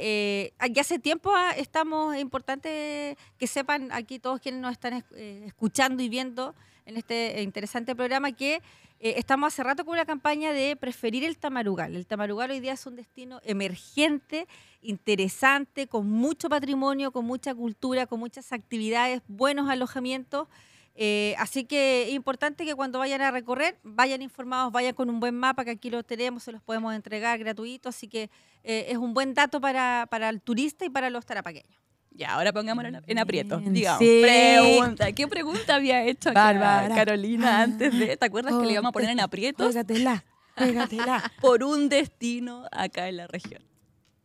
eh, 0.60 0.68
ya 0.72 0.80
hace 0.82 0.98
tiempo 0.98 1.32
ah, 1.36 1.52
estamos, 1.56 2.16
es 2.16 2.20
importante 2.20 3.16
que 3.38 3.46
sepan 3.46 3.90
aquí 3.92 4.18
todos 4.18 4.40
quienes 4.40 4.60
nos 4.60 4.72
están 4.72 4.94
es- 4.94 5.04
eh, 5.14 5.44
escuchando 5.46 6.02
y 6.02 6.08
viendo 6.08 6.54
en 6.84 6.96
este 6.96 7.38
eh, 7.38 7.42
interesante 7.42 7.94
programa 7.94 8.32
que 8.32 8.60
eh, 9.00 9.14
estamos 9.16 9.48
hace 9.48 9.62
rato 9.62 9.84
con 9.84 9.92
una 9.92 10.04
campaña 10.04 10.52
de 10.52 10.74
preferir 10.74 11.24
el 11.24 11.38
Tamarugal. 11.38 11.94
El 11.94 12.06
Tamarugal 12.06 12.50
hoy 12.50 12.60
día 12.60 12.72
es 12.72 12.84
un 12.86 12.96
destino 12.96 13.40
emergente, 13.44 14.48
interesante, 14.82 15.86
con 15.86 16.10
mucho 16.10 16.48
patrimonio, 16.48 17.12
con 17.12 17.24
mucha 17.24 17.54
cultura, 17.54 18.06
con 18.06 18.18
muchas 18.18 18.52
actividades, 18.52 19.22
buenos 19.28 19.70
alojamientos. 19.70 20.48
Eh, 20.96 21.36
así 21.38 21.62
que 21.62 22.08
es 22.08 22.14
importante 22.14 22.64
que 22.64 22.74
cuando 22.74 22.98
vayan 22.98 23.20
a 23.20 23.30
recorrer, 23.30 23.78
vayan 23.84 24.20
informados, 24.20 24.72
vayan 24.72 24.94
con 24.94 25.08
un 25.10 25.20
buen 25.20 25.36
mapa, 25.36 25.64
que 25.64 25.70
aquí 25.70 25.90
lo 25.90 26.02
tenemos, 26.02 26.42
se 26.42 26.50
los 26.50 26.60
podemos 26.60 26.92
entregar 26.92 27.38
gratuito. 27.38 27.88
Así 27.88 28.08
que 28.08 28.30
eh, 28.64 28.86
es 28.88 28.96
un 28.96 29.14
buen 29.14 29.32
dato 29.32 29.60
para, 29.60 30.08
para 30.10 30.28
el 30.28 30.40
turista 30.40 30.84
y 30.84 30.90
para 30.90 31.08
los 31.08 31.24
tarapaqueños. 31.24 31.87
Ya, 32.18 32.32
ahora 32.34 32.52
pongámonos 32.52 32.92
en, 33.06 33.18
aprieto. 33.18 33.58
Digamos, 33.64 34.00
sí. 34.00 34.18
pregunta. 34.22 35.12
¿Qué 35.12 35.28
pregunta 35.28 35.76
había 35.76 36.02
hecho 36.02 36.30
acá. 36.30 36.88
Carolina 36.92 37.62
antes 37.62 37.96
de... 37.96 38.16
¿Te 38.16 38.26
acuerdas 38.26 38.54
que 38.58 38.66
le 38.66 38.72
íbamos 38.72 38.88
a 38.88 38.92
poner 38.92 39.10
en 39.10 39.20
aprietos? 39.20 39.66
Juégatela, 39.68 40.24
juégatela. 40.56 41.32
Por 41.40 41.62
un 41.62 41.88
destino 41.88 42.64
acá 42.72 43.08
en 43.08 43.18
la 43.18 43.28
región. 43.28 43.62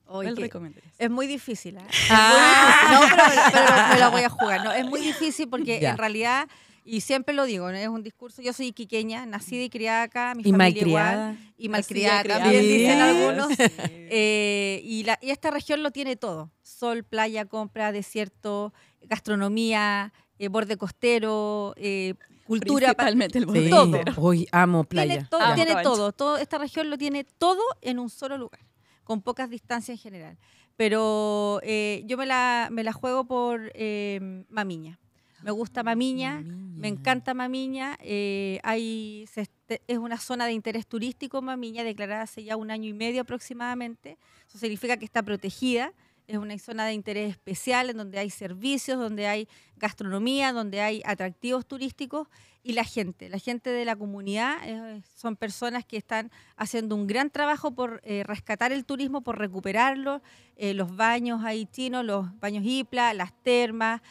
Oye, 0.07 0.29
¿Cuál 0.29 0.35
que- 0.35 0.41
recomendarías? 0.41 0.93
es 0.97 1.09
muy 1.12 1.27
difícil. 1.27 1.77
¿ah? 1.77 1.85
Es 1.88 2.09
muy 2.09 2.19
difícil. 2.50 2.91
No, 2.91 3.51
pero, 3.51 3.65
pero 3.75 3.88
me 3.93 4.00
la 4.00 4.09
voy 4.09 4.21
a 4.23 4.29
jugar. 4.29 4.63
No, 4.63 4.71
es 4.71 4.85
muy 4.85 5.00
difícil 5.01 5.47
porque 5.47 5.79
Ya. 5.79 5.91
en 5.91 5.97
realidad, 6.00 6.47
y 6.85 7.01
siempre 7.01 7.33
lo 7.33 7.45
digo, 7.45 7.71
¿no? 7.71 7.77
es 7.77 7.87
un 7.87 8.03
discurso. 8.03 8.41
Yo 8.41 8.53
soy 8.53 8.67
iquiqueña, 8.67 9.25
nacida 9.25 9.63
y 9.63 9.69
criada 9.69 10.03
acá, 10.03 10.33
mi 10.35 10.41
Y 10.41 10.51
familia 10.51 10.57
malcriada. 10.57 11.31
igual. 11.31 11.53
Y 11.57 11.69
malcriada 11.69 12.23
también, 12.23 12.61
dicen 12.61 12.95
Sí. 12.97 13.01
algunos. 13.01 13.51
Eh, 14.15 14.81
y, 14.83 15.03
la- 15.03 15.17
y 15.21 15.29
esta 15.31 15.49
región 15.51 15.81
lo 15.83 15.91
tiene 15.91 16.15
todo. 16.15 16.51
Sol, 16.61 17.03
playa, 17.03 17.45
compra, 17.45 17.91
desierto, 17.91 18.73
gastronomía, 19.01 20.13
eh, 20.39 20.47
borde 20.49 20.77
costero, 20.77 21.73
eh, 21.77 22.13
cultura. 22.45 22.87
pa- 22.93 23.05
Principalmente 23.05 23.37
el 23.39 23.43
Sí, 23.45 23.47
borde 23.47 23.69
Todo. 23.69 23.91
costero. 23.91 24.13
hoy 24.17 24.47
amo 24.51 24.83
playa. 24.83 25.13
Tiene, 25.13 25.27
todo, 25.29 25.41
Amo 25.41 25.55
tiene 25.55 25.75
todo, 25.83 26.11
todo. 26.11 26.37
Esta 26.37 26.57
región 26.57 26.89
lo 26.89 26.97
tiene 26.97 27.23
todo 27.23 27.61
en 27.81 27.99
un 27.99 28.09
solo 28.09 28.37
lugar, 28.37 28.59
con 29.03 29.21
pocas 29.21 29.49
distancias 29.49 29.97
en 29.97 30.01
general. 30.01 30.37
Pero 30.75 31.59
eh, 31.63 32.03
yo 32.05 32.17
me 32.17 32.25
la, 32.25 32.67
me 32.71 32.83
la 32.83 32.93
juego 32.93 33.25
por 33.25 33.71
eh, 33.75 34.43
Mamiña. 34.49 34.99
Me 35.43 35.51
gusta 35.51 35.83
Mamiña, 35.83 36.41
me 36.41 36.88
encanta 36.88 37.33
Mamiña. 37.33 37.97
eh, 38.01 38.59
hay, 38.63 39.25
se 39.31 39.41
este- 39.41 39.81
es 39.88 39.97
una 39.97 40.17
zona 40.17 40.45
de 40.45 40.53
interés 40.53 40.88
turístico 40.88 41.41
Mamiña, 41.41 41.83
declarada 41.83 42.23
hace 42.23 42.43
ya 42.43 42.55
un 42.55 42.71
año 42.71 42.88
y 42.89 42.93
medio 42.93 43.21
aproximadamente. 43.21 44.17
Eso 44.47 44.57
significa 44.57 44.97
que 44.97 45.05
está 45.05 45.21
protegida. 45.23 45.93
Es 46.27 46.38
una 46.38 46.58
zona 46.58 46.86
de 46.86 46.94
interés 46.94 47.32
especial 47.32 47.89
en 47.89 47.98
donde 47.98 48.20
hay 48.20 48.30
servicios, 48.30 48.98
donde 48.98 49.27
hay 49.27 49.48
gastronomía, 49.75 50.53
donde 50.53 50.80
hay 50.82 51.01
atractivos 51.06 51.65
turísticos 51.65 52.27
y 52.63 52.74
la 52.74 52.86
gente. 52.86 53.27
La 53.27 53.38
gente 53.38 53.70
de 53.70 53.84
la 53.84 53.96
comunidad 53.96 54.58
eh, 54.63 55.01
son 55.15 55.36
personas 55.36 55.84
que 55.84 55.98
están 55.98 56.32
haciendo 56.56 56.96
un 56.96 57.08
gran 57.08 57.30
trabajo 57.30 57.72
por 57.72 58.00
eh, 58.06 58.24
rescatar 58.24 58.72
el 58.72 58.86
turismo, 58.86 59.22
por 59.22 59.38
recuperarlo. 59.38 60.22
Eh, 60.56 60.74
los 60.74 60.96
baños 60.96 61.44
ahí 61.44 61.65
chinos, 61.65 62.06
los 62.06 62.39
baños 62.39 62.63
IPLA, 62.65 63.13
las 63.13 63.34
termas, 63.44 64.01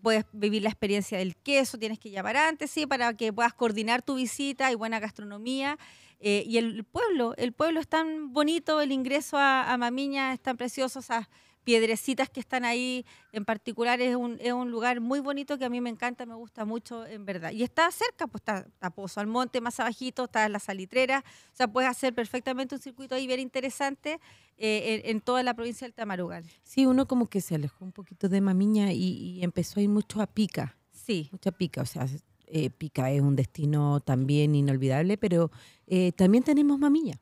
puedes 0.00 0.24
vivir 0.32 0.62
la 0.62 0.70
experiencia 0.70 1.18
del 1.18 1.36
queso, 1.36 1.78
tienes 1.78 1.98
que 1.98 2.10
llamar 2.10 2.36
antes, 2.36 2.70
sí, 2.70 2.86
para 2.86 3.14
que 3.14 3.32
puedas 3.32 3.52
coordinar 3.52 4.02
tu 4.02 4.14
visita 4.14 4.72
y 4.72 4.74
buena 4.74 4.98
gastronomía. 4.98 5.78
Y 6.22 6.56
el 6.58 6.84
pueblo, 6.84 7.34
el 7.36 7.52
pueblo 7.52 7.80
es 7.80 7.88
tan 7.88 8.32
bonito, 8.32 8.80
el 8.80 8.92
ingreso 8.92 9.36
a, 9.36 9.72
a 9.72 9.76
Mamiña 9.76 10.32
es 10.32 10.40
tan 10.40 10.56
precioso, 10.56 11.02
sea, 11.02 11.28
piedrecitas 11.64 12.28
que 12.28 12.40
están 12.40 12.64
ahí 12.64 13.06
en 13.32 13.44
particular 13.44 14.00
es 14.00 14.16
un, 14.16 14.38
es 14.40 14.52
un 14.52 14.70
lugar 14.70 15.00
muy 15.00 15.20
bonito 15.20 15.58
que 15.58 15.64
a 15.64 15.68
mí 15.68 15.80
me 15.80 15.90
encanta, 15.90 16.26
me 16.26 16.34
gusta 16.34 16.64
mucho 16.64 17.06
en 17.06 17.24
verdad. 17.24 17.52
Y 17.52 17.62
está 17.62 17.90
cerca, 17.90 18.26
pues 18.26 18.40
está, 18.40 18.58
está 18.58 18.90
Pozo 18.90 19.20
al 19.20 19.26
Monte, 19.26 19.60
más 19.60 19.78
abajito, 19.80 20.24
está 20.24 20.48
la 20.48 20.58
Salitrera, 20.58 21.24
o 21.52 21.56
sea, 21.56 21.68
puedes 21.68 21.88
hacer 21.88 22.14
perfectamente 22.14 22.74
un 22.74 22.80
circuito 22.80 23.14
ahí 23.14 23.26
bien 23.26 23.40
interesante 23.40 24.20
eh, 24.58 25.02
en, 25.04 25.20
toda 25.20 25.42
la 25.42 25.54
provincia 25.54 25.86
del 25.86 25.94
Tamarugal. 25.94 26.44
Sí, 26.62 26.86
uno 26.86 27.06
como 27.06 27.26
que 27.26 27.40
se 27.40 27.54
alejó 27.54 27.84
un 27.84 27.92
poquito 27.92 28.28
de 28.28 28.40
Mamiña 28.40 28.92
y, 28.92 29.42
empezó 29.42 29.80
a 29.80 29.82
ir 29.82 29.88
mucho 29.88 30.20
a 30.20 30.26
Pica. 30.26 30.76
Sí. 30.90 31.28
Mucha 31.32 31.52
Pica, 31.52 31.82
o 31.82 31.86
sea, 31.86 32.06
eh, 32.54 32.68
Pica 32.68 33.10
es 33.10 33.22
un 33.22 33.34
destino 33.34 34.00
también 34.00 34.54
inolvidable, 34.54 35.16
pero 35.16 35.50
eh, 35.86 36.12
también 36.12 36.44
tenemos 36.44 36.78
Mamiña. 36.78 37.18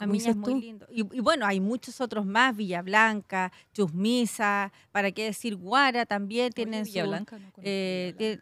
Mamiña 0.00 0.30
es 0.30 0.36
muy 0.36 0.60
lindo. 0.60 0.86
Y, 0.90 1.02
bueno, 1.20 1.46
hay 1.46 1.60
muchos 1.60 2.00
otros 2.00 2.26
más, 2.26 2.56
Villa 2.56 2.82
Blanca, 2.82 3.52
Chusmisa, 3.72 4.72
para 4.90 5.12
qué 5.12 5.24
decir 5.24 5.54
Guara 5.54 6.04
también 6.04 6.52
tienen 6.52 6.84
Villa 6.84 7.04
su, 7.04 7.08
Blanca, 7.08 7.38
no 7.38 7.52
eh, 7.58 8.40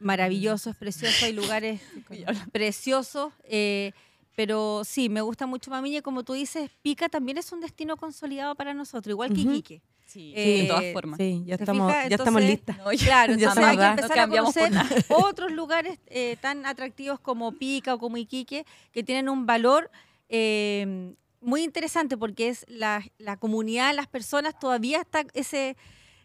maravilloso, 0.00 0.70
es 0.70 0.76
precioso, 0.76 1.26
hay 1.26 1.34
lugares 1.34 1.82
preciosos. 2.52 3.34
Eh, 3.44 3.92
pero 4.34 4.82
sí, 4.84 5.10
me 5.10 5.20
gusta 5.20 5.46
mucho 5.46 5.70
Mamiña 5.70 5.98
y 5.98 6.02
como 6.02 6.24
tú 6.24 6.32
dices, 6.32 6.70
Pica 6.82 7.10
también 7.10 7.36
es 7.36 7.52
un 7.52 7.60
destino 7.60 7.98
consolidado 7.98 8.54
para 8.54 8.72
nosotros, 8.72 9.12
igual 9.12 9.34
que 9.34 9.42
Iquique. 9.42 9.82
Sí, 10.14 10.32
en 10.36 10.68
todas 10.68 10.92
formas. 10.92 11.16
Sí, 11.18 11.42
ya 11.44 11.56
estamos, 11.56 11.92
ya 11.92 12.14
estamos 12.14 12.40
listas. 12.40 12.76
claro, 13.04 13.34
ya 13.34 13.50
hay 13.50 13.76
que 13.76 13.84
empezar 13.84 14.18
a 14.20 14.28
conocer 14.28 14.72
otros 15.08 15.50
lugares 15.50 15.98
eh, 16.06 16.36
tan 16.40 16.66
atractivos 16.66 17.18
como 17.18 17.50
Pica 17.50 17.94
o 17.94 17.98
como 17.98 18.16
Iquique, 18.16 18.64
que 18.92 19.02
tienen 19.02 19.28
un 19.28 19.44
valor 19.44 19.90
eh, 20.28 21.16
muy 21.40 21.64
interesante 21.64 22.16
porque 22.16 22.48
es 22.48 22.64
la, 22.68 23.02
comunidad, 23.40 23.92
las 23.92 24.06
personas, 24.06 24.56
todavía 24.56 25.00
está 25.00 25.24
ese, 25.34 25.76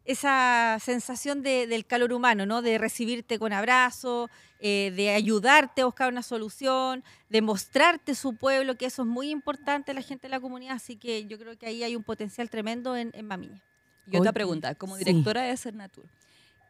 esa 0.05 0.77
sensación 0.79 1.41
del 1.41 1.83
calor 1.87 2.13
humano, 2.13 2.45
¿no? 2.45 2.61
De 2.61 2.77
recibirte 2.77 3.39
con 3.39 3.53
abrazo, 3.53 4.29
eh, 4.59 4.93
de 4.95 5.09
ayudarte 5.15 5.81
a 5.81 5.85
buscar 5.85 6.11
una 6.11 6.21
solución, 6.21 7.03
de 7.27 7.41
mostrarte 7.41 8.13
su 8.13 8.35
pueblo, 8.35 8.75
que 8.75 8.85
eso 8.85 9.01
es 9.01 9.07
muy 9.07 9.31
importante 9.31 9.95
la 9.95 10.03
gente 10.03 10.27
de 10.27 10.29
la 10.29 10.39
comunidad, 10.39 10.75
así 10.75 10.95
que 10.95 11.25
yo 11.25 11.39
creo 11.39 11.57
que 11.57 11.65
ahí 11.65 11.83
hay 11.83 11.95
un 11.95 12.03
potencial 12.03 12.51
tremendo 12.51 12.95
en, 12.95 13.09
en 13.15 13.25
Mamiña. 13.25 13.63
Y 14.11 14.17
otra 14.17 14.31
pregunta, 14.31 14.75
como 14.75 14.97
directora 14.97 15.43
de 15.43 15.57
Cernatur, 15.57 16.05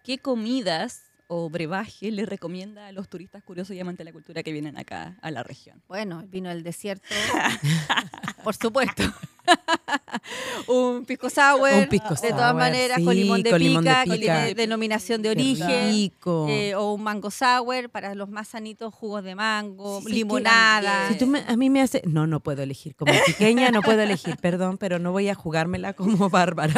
¿qué 0.04 0.18
comidas 0.18 1.04
o 1.28 1.50
brebaje 1.50 2.12
le 2.12 2.26
recomienda 2.26 2.88
a 2.88 2.92
los 2.92 3.08
turistas 3.08 3.44
curiosos 3.44 3.76
y 3.76 3.80
amantes 3.80 4.00
de 4.00 4.06
la 4.06 4.14
cultura 4.14 4.42
que 4.44 4.52
vienen 4.52 4.78
acá 4.78 5.18
a 5.22 5.32
la 5.32 5.44
región? 5.44 5.82
Bueno, 5.88 6.22
el 6.22 6.28
vino 6.28 6.50
del 6.50 6.64
desierto, 6.64 7.08
por 8.44 8.56
supuesto. 8.56 9.04
un 10.68 11.06
pisco 11.06 11.30
sour, 11.30 11.72
un 11.74 11.88
pisco 11.88 12.16
de 12.16 12.30
todas 12.30 12.56
maneras, 12.56 13.00
con, 13.04 13.16
limón 13.16 13.44
de, 13.44 13.54
pica, 13.56 14.06
con 14.06 14.20
denominación 14.56 15.22
de 15.22 15.30
origen, 15.30 16.12
eh, 16.50 16.76
o 16.76 16.94
un 16.94 17.04
mango 17.04 17.32
sour, 17.32 17.90
para 17.90 18.16
los 18.16 18.30
más 18.30 18.50
sanitos, 18.50 18.94
jugos 18.94 19.24
de 19.24 19.36
mango, 19.36 20.02
limonada. 20.06 21.10
Si 21.10 21.18
tú 21.18 21.32
a 21.48 21.56
mí 21.56 21.70
me 21.70 21.82
hace, 21.82 22.02
no, 22.06 22.28
no 22.28 22.40
puedo 22.40 22.62
elegir, 22.62 22.96
como 22.96 23.14
pequeña 23.26 23.72
no 23.72 23.82
puedo 23.82 24.02
elegir, 24.02 24.38
perdón, 24.38 24.78
pero 24.78 25.00
no 25.00 25.12
voy 25.12 25.30
a 25.30 25.36
jugármela 25.36 25.94
como 25.94 26.30
Bárbara. 26.30 26.76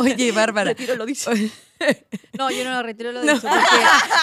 Oye, 0.00 0.32
Bárbara. 0.32 0.70
Retiro 0.70 0.96
lo 0.96 1.06
dicho. 1.06 1.30
No, 2.38 2.50
yo 2.50 2.64
no 2.64 2.70
lo 2.72 2.82
retiro 2.82 3.12
lo 3.12 3.20
dicho. 3.20 3.46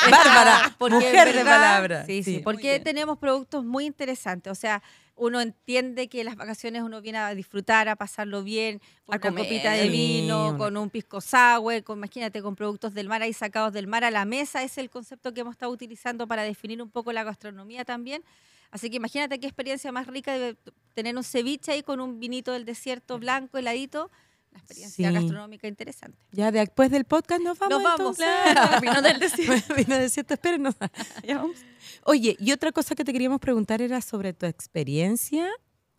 Bárbara, 0.09 0.75
porque 0.77 0.95
mujer 0.95 1.33
de 1.33 1.43
palabra. 1.43 2.05
Sí, 2.05 2.23
sí, 2.23 2.41
porque 2.43 2.79
tenemos 2.79 3.17
productos 3.17 3.63
muy 3.63 3.85
interesantes. 3.85 4.51
O 4.51 4.55
sea, 4.55 4.81
uno 5.15 5.41
entiende 5.41 6.07
que 6.09 6.23
las 6.23 6.35
vacaciones 6.35 6.81
uno 6.81 7.01
viene 7.01 7.19
a 7.19 7.33
disfrutar, 7.35 7.87
a 7.87 7.95
pasarlo 7.95 8.43
bien, 8.43 8.79
con 9.05 9.19
una 9.19 9.43
copita 9.43 9.71
de 9.73 9.89
vino, 9.89 10.57
con 10.57 10.75
un 10.75 10.89
pisco 10.89 11.21
sour, 11.21 11.83
con, 11.83 11.99
imagínate, 11.99 12.41
con 12.41 12.55
productos 12.55 12.93
del 12.93 13.07
mar 13.07 13.21
ahí 13.21 13.33
sacados 13.33 13.73
del 13.73 13.87
mar 13.87 14.03
a 14.03 14.11
la 14.11 14.25
mesa. 14.25 14.63
Es 14.63 14.77
el 14.77 14.89
concepto 14.89 15.33
que 15.33 15.41
hemos 15.41 15.53
estado 15.53 15.71
utilizando 15.71 16.27
para 16.27 16.43
definir 16.43 16.81
un 16.81 16.89
poco 16.89 17.11
la 17.11 17.23
gastronomía 17.23 17.85
también. 17.85 18.23
Así 18.71 18.89
que 18.89 18.97
imagínate 18.97 19.39
qué 19.39 19.45
experiencia 19.45 19.91
más 19.91 20.07
rica 20.07 20.33
de 20.33 20.57
tener 20.95 21.15
un 21.15 21.23
ceviche 21.23 21.71
ahí 21.71 21.83
con 21.83 21.99
un 21.99 22.19
vinito 22.19 22.53
del 22.53 22.65
desierto 22.65 23.19
blanco 23.19 23.59
heladito 23.59 24.09
una 24.53 24.59
experiencia 24.59 25.11
gastronómica 25.11 25.67
interesante. 25.67 26.17
Ya 26.31 26.51
después 26.51 26.91
del 26.91 27.05
podcast 27.05 27.41
nos 27.41 27.57
vamos. 27.57 27.81
Nos 27.81 27.83
vamos. 27.83 28.81
Vino 28.81 29.01
del 29.01 29.19
desierto. 29.19 29.73
Vino 29.75 29.95
del 29.95 30.03
desierto, 30.03 30.35
espérenos. 30.35 30.75
ya 31.23 31.37
vamos. 31.37 31.57
Oye, 32.03 32.37
y 32.39 32.51
otra 32.51 32.71
cosa 32.71 32.95
que 32.95 33.03
te 33.03 33.11
queríamos 33.11 33.39
preguntar 33.39 33.81
era 33.81 33.99
sobre 34.01 34.33
tu 34.33 34.45
experiencia 34.45 35.49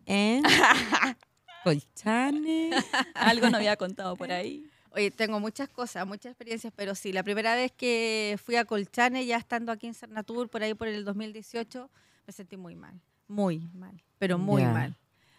en 0.05 0.43
Colchane. 1.63 2.71
Algo 3.13 3.49
no 3.49 3.57
había 3.57 3.75
contado 3.75 4.15
por 4.15 4.31
ahí. 4.31 4.65
Oye, 4.91 5.11
tengo 5.11 5.41
muchas 5.41 5.67
cosas, 5.67 6.07
muchas 6.07 6.31
experiencias, 6.31 6.71
pero 6.73 6.95
sí, 6.95 7.11
la 7.11 7.23
primera 7.23 7.53
vez 7.55 7.73
que 7.73 8.39
fui 8.41 8.55
a 8.55 8.63
Colchane, 8.63 9.25
ya 9.25 9.35
estando 9.35 9.73
aquí 9.73 9.87
en 9.87 9.93
Cernatur, 9.93 10.49
por 10.49 10.63
ahí 10.63 10.73
por 10.73 10.87
el 10.87 11.03
2018, 11.03 11.89
me 12.25 12.33
sentí 12.33 12.55
muy 12.55 12.75
mal, 12.75 13.01
muy 13.27 13.67
mal, 13.73 14.01
pero 14.17 14.37
muy 14.37 14.63
mal. 14.63 14.95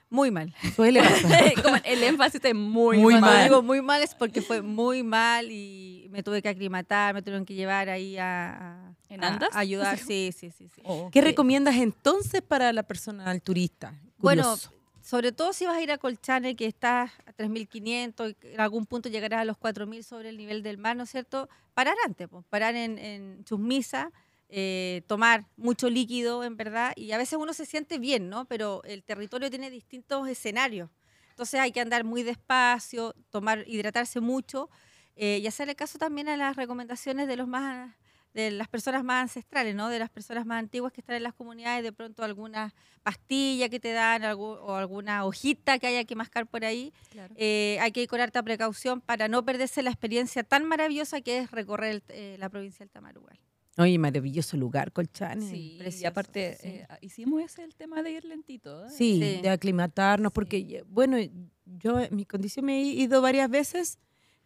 Muy 0.09 0.31
mal. 0.31 0.55
Suele 0.75 1.01
Como 1.63 1.77
el 1.85 2.03
énfasis 2.03 2.41
es 2.45 2.55
muy, 2.55 2.99
muy 2.99 3.21
mal. 3.21 3.45
Digo 3.45 3.63
muy 3.63 3.83
mal 3.83 4.03
es 4.03 4.15
porque 4.15 4.41
fue 4.41 4.63
muy 4.63 5.03
mal 5.03 5.51
y 5.51 6.09
me 6.11 6.23
tuve 6.23 6.43
que 6.43 6.49
aclimatar, 6.49 7.13
me 7.13 7.23
tuvieron 7.23 7.45
que 7.45 7.55
llevar 7.55 7.89
ahí 7.89 8.17
a, 8.19 8.95
¿En 9.09 9.25
Andas? 9.25 9.55
a 9.55 9.59
ayudar. 9.59 9.99
Sí, 9.99 10.31
sí, 10.37 10.51
sí. 10.51 10.69
sí. 10.69 10.81
Oh, 10.85 11.11
¿Qué 11.13 11.21
recomiendas 11.21 11.77
entonces 11.77 12.41
para 12.41 12.73
la 12.73 12.85
persona, 12.85 13.25
al 13.25 13.43
turista? 13.43 13.95
Bueno, 14.19 14.57
sobre 15.03 15.33
todo 15.33 15.53
si 15.53 15.67
vas 15.67 15.77
a 15.77 15.83
ir 15.83 15.91
a 15.93 15.99
Colchane, 15.99 16.57
que 16.57 16.67
está 16.67 17.03
a 17.03 17.33
3.500, 17.37 18.37
en 18.43 18.61
algún 18.61 18.87
punto 18.87 19.09
llegarás 19.09 19.41
a 19.41 19.45
los 19.45 19.57
4.000 19.57 20.03
sobre 20.03 20.31
el 20.31 20.37
nivel 20.37 20.63
del 20.63 20.79
mar, 20.79 20.97
¿no 20.97 21.05
es 21.05 21.11
cierto? 21.11 21.49
Parar 21.75 21.97
antes, 22.05 22.29
pues, 22.29 22.45
parar 22.49 22.75
en, 22.75 22.99
en 22.99 23.45
Chusmisa, 23.45 24.11
eh, 24.49 25.03
tomar 25.09 25.47
mucho 25.57 25.91
líquido, 25.91 26.45
en 26.45 26.57
verdad, 26.57 26.93
y 26.95 27.11
a 27.13 27.19
veces 27.19 27.39
uno 27.41 27.53
se 27.53 27.67
siente 27.67 27.99
bien, 27.99 28.29
¿no? 28.29 28.45
Pero 28.45 28.83
el 28.85 29.03
territorio 29.03 29.51
tiene 29.51 29.71
distintos 29.71 30.29
escenarios. 30.29 30.91
Entonces 31.31 31.61
hay 31.61 31.73
que 31.73 31.81
andar 31.81 32.05
muy 32.05 32.23
despacio, 32.23 33.15
tomar, 33.31 33.65
hidratarse 33.67 34.21
mucho 34.21 34.71
eh, 35.17 35.39
y 35.43 35.47
hacerle 35.47 35.75
caso 35.75 35.99
también 35.99 36.29
a 36.29 36.37
las 36.37 36.57
recomendaciones 36.57 37.27
de 37.29 37.37
los 37.37 37.49
más 37.49 37.95
de 38.33 38.51
las 38.51 38.69
personas 38.69 39.03
más 39.03 39.23
ancestrales, 39.23 39.75
¿no? 39.75 39.89
De 39.89 39.99
las 39.99 40.11
personas 40.11 40.45
más 40.45 40.59
antiguas 40.59 40.93
que 40.93 41.01
están 41.01 41.17
en 41.17 41.23
las 41.23 41.33
comunidades, 41.33 41.83
de 41.83 41.91
pronto 41.91 42.23
alguna 42.23 42.75
pastilla 43.03 43.71
que 43.71 43.81
te 43.81 43.93
dan 43.93 44.25
o 44.25 44.77
alguna 44.77 45.25
hojita 45.25 45.79
que 45.79 45.87
haya 45.87 46.05
que 46.05 46.17
mascar 46.17 46.47
por 46.47 46.63
ahí. 46.67 46.93
Eh, 47.37 47.79
hay 47.81 47.93
que 47.93 48.03
ir 48.03 48.09
con 48.09 48.21
harta 48.21 48.43
precaución 48.43 49.01
para 49.01 49.29
no 49.29 49.43
perderse 49.43 49.83
la 49.83 49.89
experiencia 49.89 50.45
tan 50.45 50.67
maravillosa 50.67 51.23
que 51.23 51.39
es 51.39 51.51
recorrer 51.51 52.03
la 52.39 52.51
provincia 52.51 52.85
del 52.85 52.91
Tamarugal. 52.91 53.41
Oye, 53.79 53.99
maravilloso 53.99 54.57
lugar, 54.57 54.93
Colchane. 54.93 55.47
Sí, 55.47 55.79
y 56.01 56.05
aparte 56.07 56.57
eh, 56.63 56.87
hicimos 57.03 57.43
ese 57.43 57.63
el 57.63 57.75
tema 57.75 58.03
de 58.03 58.13
ir 58.13 58.25
lentito. 58.25 58.87
¿eh? 58.87 58.91
Sí, 58.91 59.21
de 59.21 59.51
aclimatarnos, 59.51 60.33
porque, 60.33 60.83
bueno, 60.89 61.19
yo 61.67 62.01
en 62.01 62.17
mi 62.17 62.25
condición 62.25 62.65
me 62.67 62.81
he 62.81 62.85
ido 62.85 63.21
varias 63.21 63.51
veces, 63.51 63.99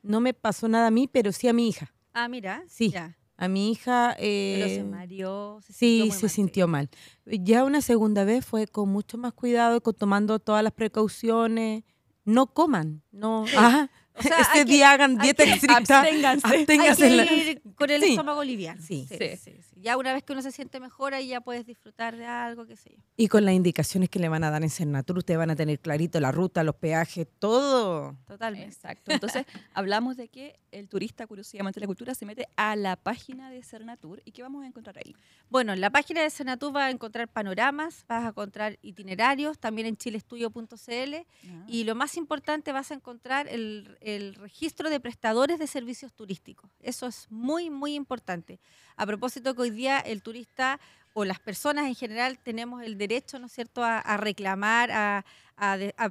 no 0.02 0.20
me 0.20 0.34
pasó 0.34 0.68
nada 0.68 0.88
a 0.88 0.90
mí, 0.90 1.06
pero 1.06 1.30
sí 1.30 1.46
a 1.46 1.52
mi 1.52 1.68
hija. 1.68 1.92
Ah, 2.12 2.26
mira. 2.28 2.64
Sí. 2.66 2.92
A 3.36 3.48
mi 3.48 3.70
hija. 3.70 4.16
Eh, 4.18 4.58
pero 4.58 4.74
se 4.74 4.84
mareó. 4.84 5.60
Se 5.62 5.72
sí, 5.72 6.10
se 6.10 6.28
sintió 6.28 6.66
mal. 6.66 6.90
Ya 7.24 7.64
una 7.64 7.80
segunda 7.82 8.24
vez 8.24 8.44
fue 8.44 8.66
con 8.66 8.88
mucho 8.88 9.16
más 9.16 9.32
cuidado, 9.32 9.80
con, 9.80 9.94
tomando 9.94 10.40
todas 10.40 10.64
las 10.64 10.72
precauciones. 10.72 11.84
No 12.24 12.52
coman, 12.52 13.02
no. 13.12 13.44
Ajá. 13.56 13.90
O 14.14 14.22
sea, 14.22 14.38
este 14.40 14.64
día 14.64 14.92
hagan 14.92 15.18
dieta 15.18 15.44
estricta. 15.44 16.00
Absténganse. 16.42 17.04
Hay 17.04 17.28
que 17.28 17.36
ir 17.36 17.62
con 17.74 17.90
el 17.90 18.02
estómago 18.02 18.44
liviano. 18.44 18.80
Sí. 18.82 19.06
Sí, 19.08 19.36
sí. 19.36 19.52
Ya 19.76 19.96
una 19.96 20.12
vez 20.12 20.22
que 20.22 20.34
uno 20.34 20.42
se 20.42 20.52
siente 20.52 20.78
mejor, 20.78 21.14
ahí 21.14 21.28
ya 21.28 21.40
puedes 21.40 21.64
disfrutar 21.64 22.14
de 22.14 22.26
algo, 22.26 22.66
qué 22.66 22.76
sé 22.76 22.90
yo. 22.90 23.02
Y 23.16 23.28
con 23.28 23.46
las 23.46 23.54
indicaciones 23.54 24.10
que 24.10 24.18
le 24.18 24.28
van 24.28 24.44
a 24.44 24.50
dar 24.50 24.62
en 24.62 24.68
Cernatur, 24.68 25.16
ustedes 25.18 25.38
van 25.38 25.50
a 25.50 25.56
tener 25.56 25.78
clarito 25.78 26.20
la 26.20 26.32
ruta, 26.32 26.62
los 26.64 26.74
peajes, 26.74 27.26
todo. 27.38 28.14
Totalmente. 28.26 28.68
Exacto. 28.68 29.10
Entonces, 29.10 29.46
hablamos 29.72 30.18
de 30.18 30.28
que 30.28 30.58
el 30.70 30.88
turista 30.88 31.26
curiosamente 31.26 31.80
de 31.80 31.84
la 31.84 31.86
cultura 31.86 32.14
se 32.14 32.26
mete 32.26 32.46
a 32.56 32.76
la 32.76 32.96
página 32.96 33.50
de 33.50 33.62
Cernatur. 33.62 34.20
¿Y 34.26 34.32
qué 34.32 34.42
vamos 34.42 34.64
a 34.64 34.66
encontrar 34.66 34.98
ahí? 34.98 35.16
Bueno, 35.48 35.72
en 35.72 35.80
la 35.80 35.88
página 35.88 36.22
de 36.22 36.30
Cernatur 36.30 36.72
vas 36.72 36.84
a 36.84 36.90
encontrar 36.90 37.28
panoramas, 37.28 38.04
vas 38.06 38.24
a 38.24 38.28
encontrar 38.28 38.78
itinerarios, 38.82 39.58
también 39.58 39.86
en 39.86 39.96
chilestudio.cl. 39.96 41.14
Ah. 41.14 41.64
Y 41.68 41.84
lo 41.84 41.94
más 41.94 42.18
importante, 42.18 42.72
vas 42.72 42.90
a 42.90 42.94
encontrar 42.94 43.48
el 43.48 43.96
el 44.00 44.34
registro 44.34 44.90
de 44.90 45.00
prestadores 45.00 45.58
de 45.58 45.66
servicios 45.66 46.12
turísticos. 46.12 46.70
Eso 46.80 47.06
es 47.06 47.26
muy, 47.30 47.70
muy 47.70 47.94
importante. 47.94 48.60
A 48.96 49.06
propósito 49.06 49.54
que 49.54 49.62
hoy 49.62 49.70
día 49.70 49.98
el 50.00 50.22
turista 50.22 50.80
o 51.12 51.24
las 51.24 51.40
personas 51.40 51.86
en 51.86 51.94
general 51.94 52.38
tenemos 52.38 52.82
el 52.82 52.96
derecho, 52.96 53.38
¿no 53.38 53.46
es 53.46 53.52
cierto?, 53.52 53.82
a, 53.84 54.16
reclamar, 54.16 54.90
a, 54.92 55.24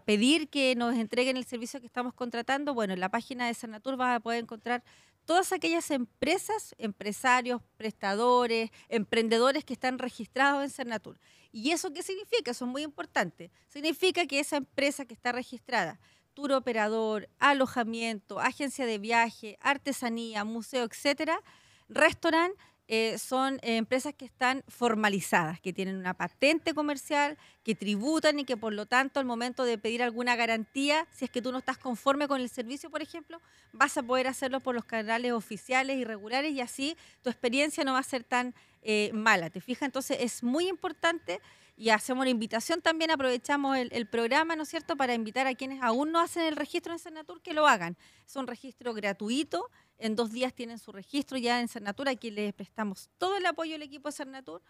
pedir 0.05 0.49
que 0.49 0.75
nos 0.75 0.95
entreguen 0.95 1.37
el 1.37 1.45
servicio 1.45 1.79
que 1.79 1.87
estamos 1.87 2.13
contratando. 2.13 2.73
Bueno, 2.73 2.93
en 2.93 2.99
la 2.99 3.09
página 3.09 3.47
de 3.47 3.53
Cernatur 3.53 3.95
vas 3.95 4.17
a 4.17 4.19
poder 4.19 4.43
encontrar 4.43 4.83
todas 5.25 5.51
aquellas 5.51 5.89
empresas, 5.91 6.75
empresarios, 6.77 7.61
prestadores, 7.77 8.71
emprendedores 8.89 9.63
que 9.63 9.73
están 9.73 9.99
registrados 9.99 10.63
en 10.63 10.69
Cernatur. 10.69 11.19
¿Y 11.51 11.71
eso 11.71 11.93
qué 11.93 12.03
significa? 12.03 12.51
Eso 12.51 12.65
es 12.65 12.71
muy 12.71 12.83
importante. 12.83 13.51
Significa 13.67 14.25
que 14.25 14.39
esa 14.39 14.57
empresa 14.57 15.05
que 15.05 15.13
está 15.13 15.31
registrada, 15.31 15.99
tour 16.33 16.51
operador, 16.53 17.29
alojamiento, 17.39 18.39
agencia 18.39 18.85
de 18.85 18.97
viaje, 18.97 19.57
artesanía, 19.61 20.43
museo, 20.43 20.83
etcétera, 20.85 21.41
restaurante, 21.89 22.57
eh, 22.91 23.19
son 23.19 23.59
empresas 23.61 24.15
que 24.15 24.25
están 24.25 24.63
formalizadas, 24.67 25.59
que 25.61 25.73
tienen 25.73 25.97
una 25.97 26.15
patente 26.15 26.73
comercial, 26.73 27.37
que 27.63 27.75
tributan 27.75 28.39
y 28.39 28.45
que 28.45 28.57
por 28.57 28.73
lo 28.73 28.87
tanto 28.87 29.19
al 29.19 29.27
momento 29.27 29.63
de 29.63 29.77
pedir 29.77 30.01
alguna 30.01 30.35
garantía, 30.35 31.05
si 31.11 31.25
es 31.25 31.29
que 31.29 31.39
tú 31.39 31.51
no 31.51 31.59
estás 31.59 31.77
conforme 31.77 32.27
con 32.27 32.41
el 32.41 32.49
servicio, 32.49 32.89
por 32.89 33.03
ejemplo, 33.03 33.39
vas 33.73 33.95
a 33.95 34.01
poder 34.01 34.25
hacerlo 34.25 34.59
por 34.59 34.73
los 34.73 34.85
canales 34.85 35.33
oficiales 35.33 35.97
y 35.97 36.03
regulares 36.03 36.51
y 36.51 36.61
así 36.61 36.97
tu 37.21 37.29
experiencia 37.29 37.83
no 37.83 37.93
va 37.93 37.99
a 37.99 38.03
ser 38.03 38.23
tan 38.23 38.55
eh, 38.81 39.11
mala. 39.13 39.49
¿Te 39.49 39.61
fijas? 39.61 39.87
Entonces 39.87 40.17
es 40.21 40.43
muy 40.43 40.67
importante 40.67 41.39
y 41.79 41.91
hacemos 41.91 42.23
una 42.23 42.29
invitación 42.29 42.81
también, 42.81 43.09
aprovechamos 43.09 43.77
el, 43.77 44.05
programa, 44.07 44.57
¿no 44.57 44.63
es 44.63 44.69
cierto?, 44.69 44.97
para 44.97 45.13
invitar 45.13 45.47
a 45.47 45.55
quienes 45.55 45.81
aún 45.81 46.11
no 46.11 46.19
hacen 46.19 46.43
el 46.43 46.57
registro 46.57 46.91
en 46.91 46.99
Senatur 46.99 47.41
que 47.41 47.53
lo 47.53 47.67
hagan. 47.67 47.95
Es 48.27 48.35
un 48.35 48.47
registro 48.47 48.93
gratuito, 48.93 49.69
en 49.97 50.17
dos 50.17 50.31
días 50.33 50.53
tienen 50.53 50.77
su 50.77 50.91
registro 50.91 51.37
ya 51.37 51.61
en 51.61 51.69
Cernatur, 51.69 52.09
aquí 52.09 52.31
les 52.31 52.53
prestamos 52.53 53.09
todo 53.17 53.37
el 53.37 53.45
apoyo 53.45 53.75
al 53.75 53.81
equipo 53.81 54.09
de 54.09 54.13
Cernatur. 54.13 54.61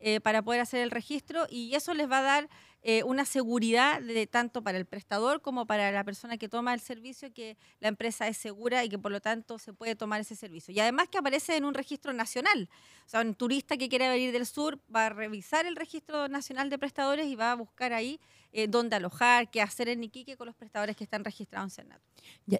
Eh, 0.00 0.20
para 0.20 0.42
poder 0.42 0.60
hacer 0.60 0.80
el 0.80 0.92
registro 0.92 1.48
y 1.50 1.74
eso 1.74 1.92
les 1.92 2.08
va 2.08 2.18
a 2.18 2.22
dar 2.22 2.48
eh, 2.82 3.02
una 3.02 3.24
seguridad 3.24 4.00
de 4.00 4.28
tanto 4.28 4.62
para 4.62 4.78
el 4.78 4.86
prestador 4.86 5.42
como 5.42 5.66
para 5.66 5.90
la 5.90 6.04
persona 6.04 6.38
que 6.38 6.48
toma 6.48 6.72
el 6.72 6.78
servicio 6.78 7.32
que 7.32 7.56
la 7.80 7.88
empresa 7.88 8.28
es 8.28 8.36
segura 8.36 8.84
y 8.84 8.88
que 8.88 8.96
por 8.96 9.10
lo 9.10 9.20
tanto 9.20 9.58
se 9.58 9.72
puede 9.72 9.96
tomar 9.96 10.20
ese 10.20 10.36
servicio. 10.36 10.72
Y 10.72 10.78
además 10.78 11.08
que 11.08 11.18
aparece 11.18 11.56
en 11.56 11.64
un 11.64 11.74
registro 11.74 12.12
nacional. 12.12 12.70
O 13.04 13.08
sea, 13.08 13.22
un 13.22 13.34
turista 13.34 13.76
que 13.76 13.88
quiere 13.88 14.08
venir 14.08 14.30
del 14.30 14.46
sur 14.46 14.78
va 14.94 15.06
a 15.06 15.08
revisar 15.08 15.66
el 15.66 15.74
registro 15.74 16.28
nacional 16.28 16.70
de 16.70 16.78
prestadores 16.78 17.26
y 17.26 17.34
va 17.34 17.50
a 17.50 17.56
buscar 17.56 17.92
ahí 17.92 18.20
eh, 18.52 18.68
dónde 18.68 18.94
alojar, 18.94 19.50
qué 19.50 19.60
hacer 19.60 19.88
en 19.88 20.04
Iquique 20.04 20.36
con 20.36 20.46
los 20.46 20.54
prestadores 20.54 20.96
que 20.96 21.02
están 21.02 21.24
registrados 21.24 21.76
en 21.76 21.86
Senat. 21.86 22.00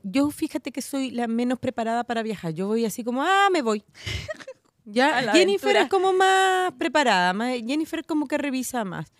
yo 0.02 0.28
fíjate 0.32 0.72
que 0.72 0.82
soy 0.82 1.12
la 1.12 1.28
menos 1.28 1.60
preparada 1.60 2.02
para 2.02 2.24
viajar. 2.24 2.52
Yo 2.52 2.66
voy 2.66 2.84
así 2.84 3.04
como, 3.04 3.22
ah, 3.22 3.48
me 3.52 3.62
voy. 3.62 3.84
Ya, 4.90 5.32
Jennifer 5.32 5.76
es 5.76 5.88
como 5.88 6.12
más 6.12 6.72
preparada, 6.72 7.34
Jennifer 7.66 8.04
como 8.04 8.26
que 8.26 8.38
revisa 8.38 8.84
más. 8.84 9.12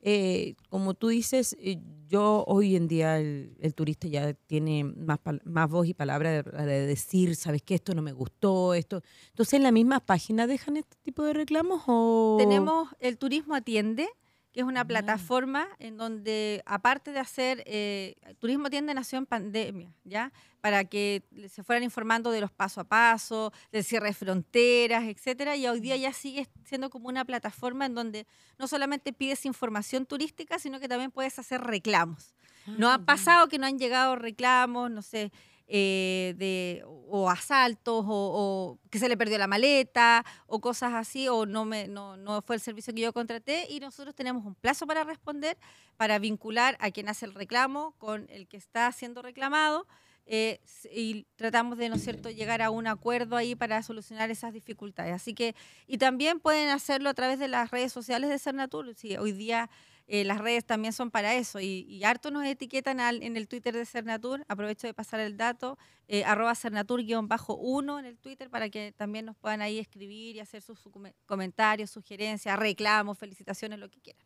Eh, 0.00 0.54
como 0.68 0.94
tú 0.94 1.08
dices, 1.08 1.56
eh, 1.58 1.78
yo 2.06 2.44
hoy 2.46 2.76
en 2.76 2.86
día 2.86 3.18
el, 3.18 3.74
turista 3.74 4.06
ya 4.06 4.34
tiene 4.34 4.84
más, 4.84 5.18
más 5.44 5.68
voz 5.68 5.88
y 5.88 5.94
palabra 5.94 6.42
de, 6.42 6.86
decir, 6.86 7.34
¿sabes 7.34 7.62
qué? 7.62 7.74
Esto 7.74 7.92
no 7.92 8.02
me 8.02 8.12
gustó, 8.12 8.74
esto. 8.74 9.02
Entonces, 9.30 9.54
¿en 9.54 9.64
la 9.64 9.72
misma 9.72 9.98
página 9.98 10.46
dejan 10.46 10.76
este 10.76 10.96
tipo 11.02 11.24
de 11.24 11.32
reclamos 11.32 11.82
o...? 11.88 12.36
Tenemos 12.38 12.88
El 13.00 13.18
Turismo 13.18 13.56
Atiende, 13.56 14.08
que 14.56 14.62
es 14.62 14.66
una 14.66 14.84
mm. 14.84 14.88
plataforma 14.88 15.68
en 15.78 15.98
donde, 15.98 16.62
aparte 16.64 17.12
de 17.12 17.18
hacer, 17.18 17.62
eh, 17.66 18.14
Turismo 18.38 18.70
Tiende 18.70 18.94
nació 18.94 19.18
en 19.18 19.26
pandemia, 19.26 19.94
¿ya? 20.02 20.32
Para 20.62 20.86
que 20.86 21.24
se 21.50 21.62
fueran 21.62 21.82
informando 21.82 22.30
de 22.30 22.40
los 22.40 22.50
paso 22.50 22.80
a 22.80 22.84
paso, 22.84 23.52
del 23.70 23.84
cierre 23.84 24.06
de 24.06 24.14
fronteras, 24.14 25.04
etcétera, 25.04 25.56
y 25.56 25.66
hoy 25.66 25.80
día 25.80 25.98
ya 25.98 26.10
sigue 26.14 26.48
siendo 26.64 26.88
como 26.88 27.10
una 27.10 27.26
plataforma 27.26 27.84
en 27.84 27.94
donde 27.94 28.26
no 28.58 28.66
solamente 28.66 29.12
pides 29.12 29.44
información 29.44 30.06
turística, 30.06 30.58
sino 30.58 30.80
que 30.80 30.88
también 30.88 31.10
puedes 31.10 31.38
hacer 31.38 31.60
reclamos. 31.60 32.34
no 32.78 32.88
ha 32.88 32.94
ah, 32.94 33.04
pasado 33.04 33.48
que 33.48 33.58
no 33.58 33.66
han 33.66 33.78
llegado 33.78 34.16
reclamos, 34.16 34.90
no 34.90 35.02
sé, 35.02 35.32
eh, 35.68 36.34
de, 36.36 36.84
o 36.86 37.28
asaltos, 37.28 38.04
o, 38.06 38.78
que 38.90 38.98
se 38.98 39.08
le 39.08 39.16
perdió 39.16 39.38
la 39.38 39.46
maleta, 39.46 40.24
o 40.46 40.60
cosas 40.60 40.94
así, 40.94 41.28
o 41.28 41.46
no, 41.46 41.64
me, 41.64 41.88
no, 41.88 42.16
no 42.16 42.42
fue 42.42 42.56
el 42.56 42.62
servicio 42.62 42.94
que 42.94 43.00
yo 43.02 43.12
contraté, 43.12 43.66
y 43.68 43.80
nosotros 43.80 44.14
tenemos 44.14 44.44
un 44.44 44.54
plazo 44.54 44.86
para 44.86 45.04
responder, 45.04 45.56
para 45.96 46.18
vincular 46.18 46.76
a 46.80 46.90
quien 46.90 47.08
hace 47.08 47.26
el 47.26 47.34
reclamo 47.34 47.94
con 47.98 48.26
el 48.30 48.46
que 48.46 48.56
está 48.56 48.90
siendo 48.92 49.22
reclamado. 49.22 49.86
Eh, 50.28 50.60
y 50.92 51.24
tratamos 51.36 51.78
de, 51.78 51.88
¿no 51.88 51.94
es 51.94 52.02
cierto?, 52.02 52.30
llegar 52.30 52.60
a 52.60 52.70
un 52.70 52.88
acuerdo 52.88 53.36
ahí 53.36 53.54
para 53.54 53.80
solucionar 53.84 54.28
esas 54.30 54.52
dificultades. 54.52 55.14
Así 55.14 55.34
que, 55.34 55.54
y 55.86 55.98
también 55.98 56.40
pueden 56.40 56.68
hacerlo 56.68 57.10
a 57.10 57.14
través 57.14 57.38
de 57.38 57.46
las 57.46 57.70
redes 57.70 57.92
sociales 57.92 58.28
de 58.28 58.38
Cernatur. 58.40 58.92
Sí, 58.96 59.16
hoy 59.16 59.30
día 59.30 59.70
eh, 60.08 60.24
las 60.24 60.38
redes 60.38 60.64
también 60.64 60.92
son 60.92 61.10
para 61.10 61.34
eso 61.34 61.60
y, 61.60 62.02
harto 62.04 62.30
nos 62.30 62.44
etiquetan 62.46 63.00
en 63.00 63.36
el 63.36 63.48
Twitter 63.48 63.74
de 63.74 63.84
Cernatur. 63.84 64.44
Aprovecho 64.48 64.86
de 64.86 64.94
pasar 64.94 65.18
el 65.20 65.36
dato, 65.36 65.78
eh, 66.06 66.24
arroba 66.24 66.54
Cernatur-1 66.54 67.98
en 67.98 68.04
el 68.04 68.18
Twitter 68.18 68.48
para 68.48 68.68
que 68.68 68.92
también 68.96 69.26
nos 69.26 69.36
puedan 69.36 69.62
ahí 69.62 69.78
escribir 69.78 70.36
y 70.36 70.40
hacer 70.40 70.62
sus, 70.62 70.78
comentarios, 71.26 71.90
sugerencias, 71.90 72.56
reclamos, 72.56 73.18
felicitaciones, 73.18 73.78
lo 73.80 73.88
que 73.88 74.00
quieran. 74.00 74.24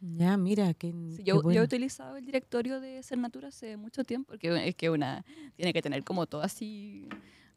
Ya, 0.00 0.36
mira, 0.36 0.72
que 0.74 0.92
yo, 1.22 1.42
yo, 1.42 1.60
he 1.60 1.62
utilizado 1.62 2.16
el 2.16 2.24
directorio 2.24 2.80
de 2.80 3.02
Cernatur 3.02 3.44
hace 3.44 3.76
mucho 3.76 4.02
tiempo, 4.02 4.32
porque 4.32 4.66
es 4.66 4.74
que 4.74 4.88
una 4.88 5.24
tiene 5.56 5.74
que 5.74 5.82
tener 5.82 6.02
como 6.04 6.26
todo 6.26 6.40
así 6.40 7.06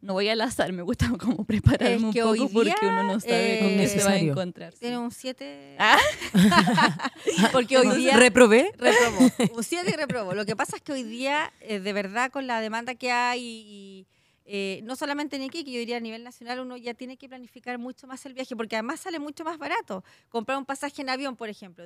no 0.04 0.14
voy 0.14 0.28
al 0.28 0.42
azar, 0.42 0.72
me 0.74 0.82
gusta 0.82 1.10
como 1.20 1.46
prepararme 1.46 2.08
un 2.08 2.14
poco 2.14 2.50
porque 2.50 2.76
uno 2.82 3.04
no 3.04 3.20
sabe 3.20 3.60
con 3.60 3.70
qué 3.70 3.88
se 3.88 4.04
va 4.04 4.12
a 4.12 4.18
encontrar. 4.18 4.74
Tiene 4.74 4.98
un 4.98 5.12
7. 5.12 5.78
¿Ah? 5.80 5.98
porque 7.52 7.78
hoy 7.78 7.98
día. 7.98 8.18
¿Reprobé? 8.18 8.72
Reprobó. 8.78 9.30
Un 9.56 9.64
7 9.64 9.90
y 9.92 9.96
reprobó. 9.96 10.34
Lo 10.34 10.46
que 10.46 10.56
pasa 10.56 10.76
es 10.76 10.82
que 10.82 10.92
hoy 10.92 11.04
día, 11.04 11.54
eh, 11.62 11.80
de 11.80 11.94
verdad, 11.94 12.32
con 12.32 12.48
la 12.48 12.60
demanda 12.60 12.96
que 12.96 13.12
hay 13.12 13.42
y 13.42 14.08
eh, 14.46 14.82
no 14.84 14.96
solamente 14.96 15.38
en 15.38 15.44
Iquique, 15.44 15.72
yo 15.72 15.80
diría 15.80 15.98
a 15.98 16.02
nivel 16.02 16.24
nacional, 16.24 16.60
uno 16.60 16.76
ya 16.76 16.94
tiene 16.94 17.18
que 17.18 17.30
planificar 17.30 17.78
mucho 17.78 18.08
más 18.08 18.26
el 18.26 18.34
viaje, 18.34 18.56
porque 18.56 18.76
además 18.76 19.00
sale 19.00 19.20
mucho 19.20 19.44
más 19.44 19.58
barato. 19.58 20.04
Comprar 20.30 20.58
un 20.58 20.66
pasaje 20.66 21.02
en 21.02 21.10
avión, 21.10 21.36
por 21.36 21.50
ejemplo, 21.50 21.86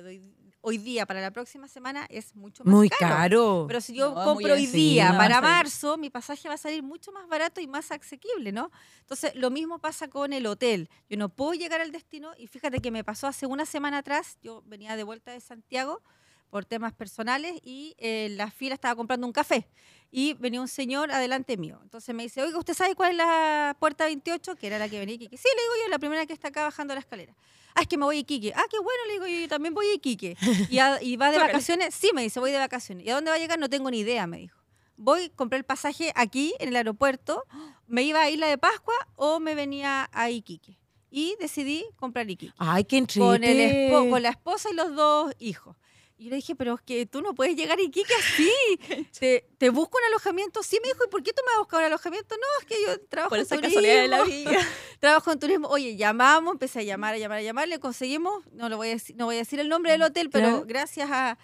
hoy, 0.60 0.78
día 0.78 1.06
para 1.06 1.20
la 1.20 1.30
próxima 1.30 1.68
semana 1.68 2.06
es 2.10 2.34
mucho 2.34 2.64
más 2.64 2.74
muy 2.74 2.88
caro. 2.88 3.64
Pero 3.68 3.80
si 3.80 3.94
yo 3.94 4.12
compro 4.14 4.54
hoy 4.54 4.66
día 4.66 5.16
para 5.16 5.40
marzo, 5.40 5.96
mi 5.96 6.10
pasaje 6.10 6.48
va 6.48 6.54
a 6.54 6.58
salir 6.58 6.82
mucho 6.82 7.12
más 7.12 7.28
barato 7.28 7.60
y 7.60 7.66
más 7.66 7.90
asequible, 7.92 8.50
¿no? 8.50 8.70
Entonces, 9.00 9.34
lo 9.34 9.50
mismo 9.50 9.78
pasa 9.78 10.08
con 10.08 10.32
el 10.32 10.46
hotel. 10.46 10.88
Yo 11.08 11.16
no 11.16 11.28
puedo 11.28 11.54
llegar 11.54 11.80
al 11.80 11.92
destino 11.92 12.32
y 12.36 12.48
fíjate 12.48 12.80
que 12.80 12.90
me 12.90 13.04
pasó 13.04 13.28
hace 13.28 13.46
una 13.46 13.66
semana 13.66 13.98
atrás, 13.98 14.38
yo 14.42 14.62
venía 14.66 14.96
de 14.96 15.04
vuelta 15.04 15.32
de 15.32 15.40
Santiago 15.40 16.02
por 16.50 16.64
temas 16.64 16.92
personales 16.92 17.60
y 17.62 17.94
en 17.98 18.36
la 18.36 18.50
fila 18.50 18.74
estaba 18.74 18.96
comprando 18.96 19.26
un 19.26 19.32
café 19.32 19.68
y 20.10 20.34
venía 20.34 20.60
un 20.60 20.68
señor 20.68 21.10
adelante 21.10 21.56
mío. 21.56 21.78
Entonces 21.82 22.14
me 22.14 22.22
dice, 22.22 22.42
oiga, 22.42 22.58
¿usted 22.58 22.74
sabe 22.74 22.94
cuál 22.94 23.12
es 23.12 23.16
la 23.18 23.76
puerta 23.78 24.04
28? 24.06 24.56
Que 24.56 24.66
era 24.66 24.78
la 24.78 24.88
que 24.88 24.98
venía 24.98 25.16
Iquique. 25.16 25.36
Sí, 25.36 25.48
le 25.54 25.62
digo 25.62 25.74
yo, 25.84 25.90
la 25.90 25.98
primera 25.98 26.26
que 26.26 26.32
está 26.32 26.48
acá 26.48 26.64
bajando 26.64 26.94
la 26.94 27.00
escalera. 27.00 27.34
Ah, 27.74 27.82
es 27.82 27.86
que 27.86 27.98
me 27.98 28.04
voy 28.04 28.16
a 28.16 28.20
Iquique. 28.20 28.52
Ah, 28.56 28.64
qué 28.70 28.78
bueno, 28.78 29.00
le 29.06 29.12
digo 29.12 29.26
yo, 29.26 29.40
yo 29.40 29.48
también 29.48 29.74
voy 29.74 29.86
a 29.86 29.94
Iquique. 29.94 30.36
Y, 30.70 30.78
y 31.02 31.16
va 31.16 31.30
de 31.30 31.38
vacaciones. 31.38 31.94
Sí, 31.94 32.10
me 32.14 32.22
dice, 32.22 32.40
voy 32.40 32.50
de 32.50 32.58
vacaciones. 32.58 33.06
¿Y 33.06 33.10
a 33.10 33.14
dónde 33.14 33.30
va 33.30 33.36
a 33.36 33.38
llegar? 33.38 33.58
No 33.58 33.68
tengo 33.68 33.90
ni 33.90 34.00
idea, 34.00 34.26
me 34.26 34.38
dijo. 34.38 34.58
Voy, 34.96 35.30
compré 35.30 35.58
el 35.58 35.64
pasaje 35.64 36.10
aquí, 36.16 36.54
en 36.58 36.70
el 36.70 36.76
aeropuerto. 36.76 37.44
Me 37.86 38.02
iba 38.02 38.22
a 38.22 38.30
Isla 38.30 38.48
de 38.48 38.58
Pascua 38.58 38.94
o 39.14 39.38
me 39.38 39.54
venía 39.54 40.08
a 40.12 40.30
Iquique. 40.30 40.78
Y 41.10 41.36
decidí 41.38 41.84
comprar 41.96 42.28
Iquique. 42.28 42.52
Ay, 42.58 42.84
qué 42.84 43.06
con, 43.16 43.44
el 43.44 43.90
con 43.90 44.22
la 44.22 44.30
esposa 44.30 44.70
y 44.70 44.74
los 44.74 44.94
dos 44.96 45.34
hijos. 45.38 45.76
Y 46.20 46.30
le 46.30 46.36
dije, 46.36 46.56
pero 46.56 46.74
es 46.74 46.80
que 46.80 47.06
tú 47.06 47.22
no 47.22 47.32
puedes 47.32 47.54
llegar 47.54 47.78
a 47.78 47.82
Iquique 47.82 48.12
así. 48.12 49.06
te, 49.20 49.46
te, 49.56 49.70
busco 49.70 49.98
un 49.98 50.04
alojamiento. 50.08 50.64
Sí, 50.64 50.78
me 50.82 50.88
dijo, 50.88 51.04
¿y 51.04 51.08
por 51.08 51.22
qué 51.22 51.32
tú 51.32 51.42
me 51.46 51.52
vas 51.52 51.56
a 51.56 51.58
buscar 51.60 51.80
un 51.80 51.86
alojamiento? 51.86 52.34
No, 52.34 52.60
es 52.60 52.66
que 52.66 52.74
yo 52.84 53.00
trabajo 53.08 53.30
por 53.30 53.38
en 53.38 53.44
esa 53.44 53.60
casualidad 53.60 54.02
de 54.02 54.08
la 54.08 54.24
vida. 54.24 54.50
trabajo 55.00 55.30
en 55.30 55.38
turismo. 55.38 55.68
Oye, 55.68 55.94
llamamos, 55.94 56.54
empecé 56.54 56.80
a 56.80 56.82
llamar, 56.82 57.14
a 57.14 57.18
llamar, 57.18 57.38
a 57.38 57.42
llamar. 57.42 57.68
Le 57.68 57.78
conseguimos, 57.78 58.44
no, 58.52 58.68
lo 58.68 58.76
voy 58.76 58.88
a 58.88 58.90
decir, 58.90 59.14
no 59.14 59.26
voy 59.26 59.36
a 59.36 59.38
decir 59.38 59.60
el 59.60 59.68
nombre 59.68 59.92
del 59.92 60.02
hotel, 60.02 60.28
pero 60.28 60.64
gracias 60.66 61.08
a, 61.12 61.38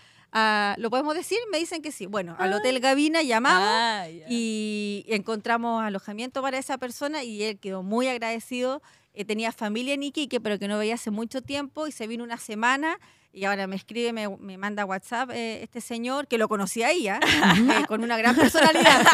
¿Lo 0.79 0.91
podemos 0.91 1.15
decir? 1.15 1.39
Me 1.53 1.59
dicen 1.59 1.81
que 1.81 1.93
sí. 1.93 2.07
Bueno, 2.07 2.35
al 2.41 2.53
Hotel 2.53 2.81
Gavina 2.81 3.23
llamamos 3.23 3.69
ah, 3.71 4.09
y 4.29 5.05
encontramos 5.07 5.85
alojamiento 5.85 6.43
para 6.43 6.59
esa 6.59 6.79
persona 6.79 7.23
y 7.23 7.45
él 7.45 7.61
quedó 7.61 7.85
muy 7.85 8.09
agradecido 8.09 8.83
eh, 9.15 9.25
tenía 9.25 9.53
familia 9.53 9.95
en 9.95 10.03
Iquique, 10.03 10.41
pero 10.41 10.59
que 10.59 10.69
no 10.69 10.79
veía 10.79 10.95
hace 10.95 11.11
mucho 11.11 11.43
tiempo 11.43 11.87
y 11.87 11.93
se 11.93 12.07
vino 12.07 12.25
una 12.25 12.39
semana 12.39 12.99
y 13.35 13.45
ahora 13.47 13.67
me 13.67 13.75
escribe, 13.75 14.13
me, 14.13 14.29
me 14.29 14.57
manda 14.57 14.85
WhatsApp 14.85 15.31
eh, 15.33 15.63
este 15.63 15.81
señor, 15.81 16.29
que 16.29 16.39
lo 16.39 16.49
conocía 16.49 16.91
¿ah? 17.11 17.21
eh, 17.83 17.87
con 17.89 18.05
una 18.05 18.17
gran 18.17 18.37
personalidad. 18.37 19.05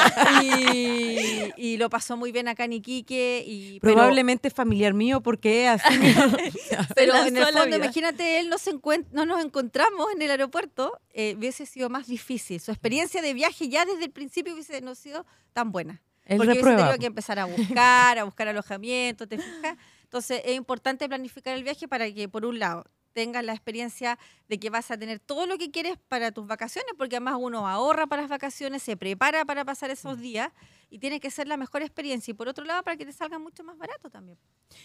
y, 0.43 1.53
y, 1.57 1.77
lo 1.79 1.89
pasó 1.89 2.19
muy 2.19 2.31
bien 2.31 2.47
acá 2.47 2.65
en 2.65 2.75
Iquique. 2.75 3.43
Y, 3.47 3.81
Probablemente 3.81 4.51
familiar 4.51 4.93
mío, 4.93 5.23
porque 5.23 5.69
así. 5.69 5.95
pero 6.95 7.17
en 7.17 7.37
el 7.37 7.47
fondo, 7.47 7.77
imagínate, 7.77 8.41
él 8.41 8.51
no, 8.51 8.59
se 8.59 8.79
no 9.13 9.25
nos 9.25 9.43
encontramos 9.43 10.07
en 10.15 10.21
el 10.21 10.31
aeropuerto, 10.31 11.01
eh, 11.15 11.35
hubiese 11.39 11.65
sido 11.65 11.89
más 11.89 12.07
difícil. 12.07 12.61
Su 12.61 12.71
experiencia 12.73 13.23
de 13.23 13.33
viaje 13.33 13.69
ya 13.69 13.87
desde 13.87 14.05
el 14.05 14.11
principio 14.11 14.53
hubiese 14.53 14.83
no 14.83 14.95
sido 14.95 15.25
tan 15.55 15.73
buena. 15.73 16.03
El 16.31 16.39
porque 16.39 16.55
reprueba. 16.55 16.97
que 16.99 17.07
empezar 17.07 17.39
a 17.39 17.45
buscar, 17.47 18.19
a 18.19 18.25
buscar 18.25 18.49
alojamiento, 18.49 19.27
¿te 19.27 19.37
fijas? 19.39 19.77
Entonces 20.05 20.41
es 20.45 20.57
importante 20.57 21.09
planificar 21.09 21.57
el 21.57 21.63
viaje 21.65 21.87
para 21.89 22.11
que, 22.13 22.29
por 22.29 22.45
un 22.47 22.59
lado, 22.59 22.85
tengas 23.13 23.45
la 23.45 23.53
experiencia 23.53 24.19
de 24.49 24.59
que 24.61 24.71
vas 24.71 24.91
a 24.93 24.97
tener 24.97 25.19
todo 25.19 25.47
lo 25.47 25.59
que 25.59 25.71
quieres 25.73 25.99
para 26.09 26.31
tus 26.31 26.47
vacaciones, 26.47 26.93
porque 26.97 27.17
además 27.17 27.35
uno 27.39 27.67
ahorra 27.67 28.07
para 28.07 28.23
las 28.23 28.31
vacaciones, 28.31 28.83
se 28.83 28.97
prepara 28.97 29.45
para 29.45 29.65
pasar 29.65 29.91
esos 29.91 30.19
Mm. 30.19 30.21
días 30.21 30.53
y 30.91 30.99
tiene 31.01 31.19
que 31.21 31.31
ser 31.31 31.49
la 31.49 31.57
mejor 31.57 31.83
experiencia. 31.83 32.31
Y 32.31 32.35
por 32.35 32.49
otro 32.49 32.65
lado, 32.65 32.83
para 32.85 32.97
que 32.97 33.05
te 33.05 33.13
salga 33.13 33.39
mucho 33.39 33.65
más 33.65 33.77
barato 33.79 34.11
también. 34.11 34.39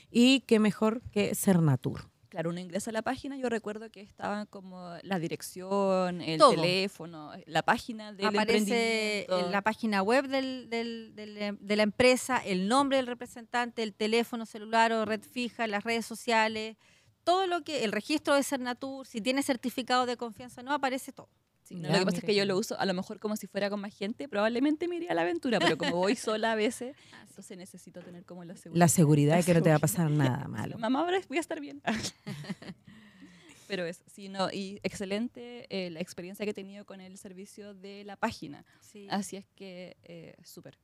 Y 0.10 0.42
qué 0.42 0.58
mejor 0.60 1.02
que 1.12 1.36
ser 1.36 1.62
natur. 1.62 2.10
Claro, 2.36 2.50
uno 2.50 2.60
ingresa 2.60 2.90
a 2.90 2.94
la 2.94 3.02
página, 3.02 3.38
yo 3.38 3.48
recuerdo 3.48 3.90
que 3.90 4.02
estaba 4.02 4.46
como 4.46 4.94
la 5.04 5.20
dirección, 5.20 6.20
el 6.20 6.38
Todo. 6.38 6.50
teléfono, 6.54 7.32
la 7.46 7.62
página 7.64 8.12
del 8.12 8.26
Aparece 8.26 9.26
la 9.52 9.62
página 9.62 10.02
web 10.02 10.28
del- 10.28 10.70
del- 10.70 11.16
del- 11.16 11.58
de 11.62 11.76
la 11.78 11.84
empresa, 11.84 12.40
el 12.40 12.68
nombre 12.68 12.98
del 12.98 13.08
representante, 13.08 13.84
el 13.84 13.94
teléfono 13.94 14.46
celular 14.46 14.92
o 14.92 15.06
red 15.06 15.22
fija, 15.22 15.66
las 15.68 15.86
redes 15.86 16.06
sociales, 16.06 16.76
todo 17.24 17.48
lo 17.48 17.64
que, 17.64 17.86
el 17.86 17.94
registro 17.94 18.36
de 18.36 18.44
Cernatur, 18.44 19.08
si 19.08 19.22
tiene 19.22 19.42
certificado 19.42 20.06
de 20.06 20.18
confianza 20.18 20.62
no, 20.62 20.74
aparece 20.74 21.14
todo. 21.14 21.30
Sí, 21.66 21.76
no, 21.76 21.88
Ya, 21.90 21.94
lo 21.94 22.00
que 22.00 22.06
pasa 22.06 22.18
es 22.20 22.24
que 22.24 22.36
yo 22.36 22.46
lo 22.46 22.58
uso 22.58 22.80
a 22.80 22.86
lo 22.86 22.94
mejor 22.94 23.20
como 23.20 23.36
si 23.36 23.48
fuera 23.48 23.72
con 23.72 23.82
más 23.82 23.94
gente, 23.96 24.30
probablemente 24.30 24.88
me 24.88 24.98
iría 24.98 25.12
a 25.12 25.16
la 25.16 25.24
aventura, 25.24 25.60
pero 25.60 25.78
como 25.78 25.98
voy 25.98 26.16
sola 26.16 26.52
a 26.52 26.56
veces, 26.56 26.96
entonces 27.28 27.58
necesito 27.58 28.02
tener 28.02 28.24
como 28.24 28.44
la 28.44 28.56
seguridad. 28.56 28.80
La 28.80 28.88
seguridad 28.88 29.38
de 29.38 29.44
que 29.44 29.54
no 29.56 29.64
te 29.64 29.70
va 29.70 29.78
a 29.78 29.80
pasar 29.88 30.12
nada 30.12 30.48
malo. 30.48 30.78
Mamá, 30.78 31.00
ahora 31.00 31.20
voy 31.28 31.38
a 31.38 31.42
estar 31.42 31.60
bien. 31.60 31.82
Pero 33.68 33.84
eso, 33.86 34.04
sí, 34.06 34.30
no, 34.30 34.52
y 34.52 34.80
excelente 34.84 35.66
eh, 35.70 35.90
la 35.90 36.00
experiencia 36.00 36.46
que 36.46 36.52
he 36.52 36.54
tenido 36.54 36.86
con 36.86 37.02
el 37.02 37.18
servicio 37.18 37.74
de 37.74 38.04
la 38.04 38.16
página. 38.16 38.64
Así 39.10 39.38
es 39.38 39.46
que, 39.56 39.98
eh, 40.04 40.36
súper. 40.44 40.78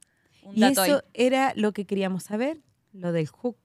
Y 0.51 0.61
dato 0.61 0.83
eso 0.83 0.95
ahí. 0.95 1.01
era 1.13 1.53
lo 1.55 1.73
que 1.73 1.85
queríamos 1.85 2.23
saber, 2.23 2.57
lo 2.91 3.11
del 3.11 3.27
hook. 3.27 3.57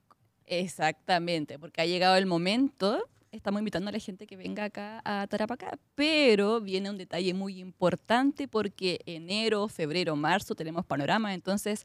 Exactamente, 0.44 1.58
porque 1.58 1.80
ha 1.80 1.86
llegado 1.86 2.16
el 2.16 2.26
momento. 2.26 3.08
Estamos 3.32 3.60
invitando 3.60 3.88
a 3.88 3.92
la 3.92 3.98
gente 3.98 4.26
que 4.26 4.36
venga 4.36 4.64
acá 4.64 5.02
a 5.04 5.26
Tarapacá, 5.26 5.78
pero 5.94 6.60
viene 6.60 6.90
un 6.90 6.96
detalle 6.96 7.34
muy 7.34 7.60
importante 7.60 8.48
porque 8.48 9.00
enero, 9.06 9.68
febrero, 9.68 10.16
marzo 10.16 10.54
tenemos 10.54 10.86
panorama, 10.86 11.34
entonces 11.34 11.84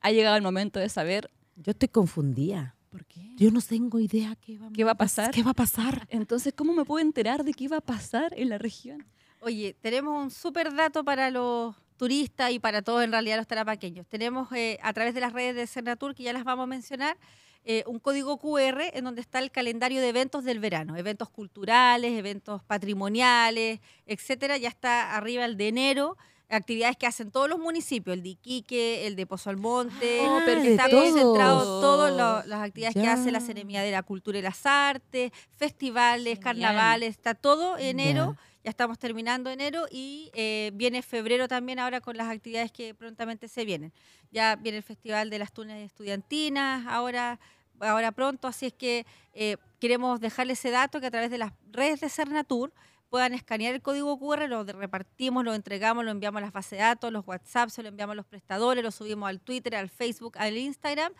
ha 0.00 0.10
llegado 0.10 0.36
el 0.36 0.42
momento 0.42 0.78
de 0.78 0.88
saber 0.88 1.30
Yo 1.56 1.72
estoy 1.72 1.88
confundida. 1.88 2.76
por 2.90 3.04
qué. 3.06 3.20
Yo 3.36 3.50
no 3.50 3.60
tengo 3.60 3.98
idea 3.98 4.36
qué 4.36 4.58
va, 4.58 4.70
¿Qué 4.72 4.84
va 4.84 4.92
a 4.92 4.96
pasar? 4.96 5.30
¿Qué 5.30 5.42
va 5.42 5.52
a 5.52 5.54
pasar? 5.54 6.06
Entonces, 6.10 6.52
¿cómo 6.54 6.72
me 6.74 6.84
puedo 6.84 7.04
enterar 7.04 7.42
de 7.44 7.52
qué 7.54 7.68
va 7.68 7.78
a 7.78 7.80
pasar 7.80 8.32
en 8.36 8.50
la 8.50 8.58
región? 8.58 9.04
Oye, 9.40 9.74
tenemos 9.80 10.22
un 10.22 10.30
súper 10.30 10.72
dato 10.74 11.02
para 11.04 11.30
los 11.30 11.74
turistas 11.96 12.52
y 12.52 12.58
para 12.58 12.82
todos 12.82 13.02
en 13.02 13.12
realidad 13.12 13.38
los 13.38 13.46
tarapaqueños. 13.46 14.06
Tenemos 14.06 14.50
eh, 14.52 14.78
a 14.82 14.92
través 14.92 15.14
de 15.14 15.20
las 15.20 15.32
redes 15.32 15.54
de 15.56 15.66
Cernatur, 15.66 16.14
que 16.14 16.22
ya 16.24 16.32
las 16.32 16.44
vamos 16.44 16.64
a 16.64 16.66
mencionar, 16.66 17.16
eh, 17.64 17.84
un 17.86 18.00
código 18.00 18.38
QR 18.38 18.82
en 18.92 19.04
donde 19.04 19.20
está 19.20 19.38
el 19.38 19.50
calendario 19.50 20.00
de 20.00 20.08
eventos 20.08 20.44
del 20.44 20.58
verano, 20.58 20.96
eventos 20.96 21.30
culturales, 21.30 22.12
eventos 22.12 22.62
patrimoniales, 22.64 23.80
etcétera. 24.06 24.56
Ya 24.56 24.68
está 24.68 25.16
arriba 25.16 25.44
el 25.44 25.56
de 25.56 25.68
enero, 25.68 26.16
actividades 26.56 26.96
que 26.96 27.06
hacen 27.06 27.30
todos 27.30 27.48
los 27.48 27.58
municipios, 27.58 28.14
el 28.14 28.22
de 28.22 28.30
Iquique, 28.30 29.06
el 29.06 29.16
de 29.16 29.26
Pozo 29.26 29.50
Almonte, 29.50 30.20
Ah, 30.20 30.44
está 30.46 30.90
concentrado 30.90 31.80
todas 31.80 32.46
las 32.46 32.60
actividades 32.62 32.94
que 32.94 33.08
hace 33.08 33.30
la 33.32 33.40
Seremía 33.40 33.82
de 33.82 33.90
la 33.90 34.02
Cultura 34.02 34.38
y 34.38 34.42
las 34.42 34.64
Artes, 34.66 35.32
festivales, 35.56 36.38
Genial. 36.38 36.42
carnavales, 36.42 37.10
está 37.10 37.34
todo 37.34 37.78
enero. 37.78 38.36
Ya. 38.38 38.52
Ya 38.64 38.70
estamos 38.70 38.96
terminando 38.96 39.50
enero 39.50 39.86
y 39.90 40.30
eh, 40.34 40.70
viene 40.74 41.02
febrero 41.02 41.48
también 41.48 41.80
ahora 41.80 42.00
con 42.00 42.16
las 42.16 42.28
actividades 42.28 42.70
que 42.70 42.94
prontamente 42.94 43.48
se 43.48 43.64
vienen. 43.64 43.92
Ya 44.30 44.54
viene 44.54 44.78
el 44.78 44.84
Festival 44.84 45.30
de 45.30 45.40
las 45.40 45.52
Tunas 45.52 45.78
Estudiantinas, 45.78 46.86
ahora, 46.86 47.40
ahora 47.80 48.12
pronto, 48.12 48.46
así 48.46 48.66
es 48.66 48.72
que 48.72 49.04
eh, 49.34 49.56
queremos 49.80 50.20
dejarle 50.20 50.52
ese 50.52 50.70
dato 50.70 51.00
que 51.00 51.06
a 51.06 51.10
través 51.10 51.32
de 51.32 51.38
las 51.38 51.50
redes 51.72 52.00
de 52.02 52.08
Cernatur 52.08 52.72
puedan 53.12 53.34
escanear 53.34 53.74
el 53.74 53.82
código 53.82 54.18
QR, 54.18 54.48
lo 54.48 54.64
repartimos, 54.64 55.44
lo 55.44 55.52
entregamos, 55.52 56.02
lo 56.02 56.10
enviamos 56.10 56.38
a 56.38 56.40
las 56.46 56.52
bases 56.54 56.70
de 56.70 56.76
datos, 56.78 57.12
los 57.12 57.26
WhatsApp, 57.26 57.68
se 57.68 57.82
lo 57.82 57.90
enviamos 57.90 58.12
a 58.14 58.16
los 58.16 58.24
prestadores, 58.24 58.82
lo 58.82 58.90
subimos 58.90 59.28
al 59.28 59.38
Twitter, 59.38 59.74
al 59.76 59.90
Facebook, 59.90 60.32
al 60.38 60.56
Instagram, 60.56 61.12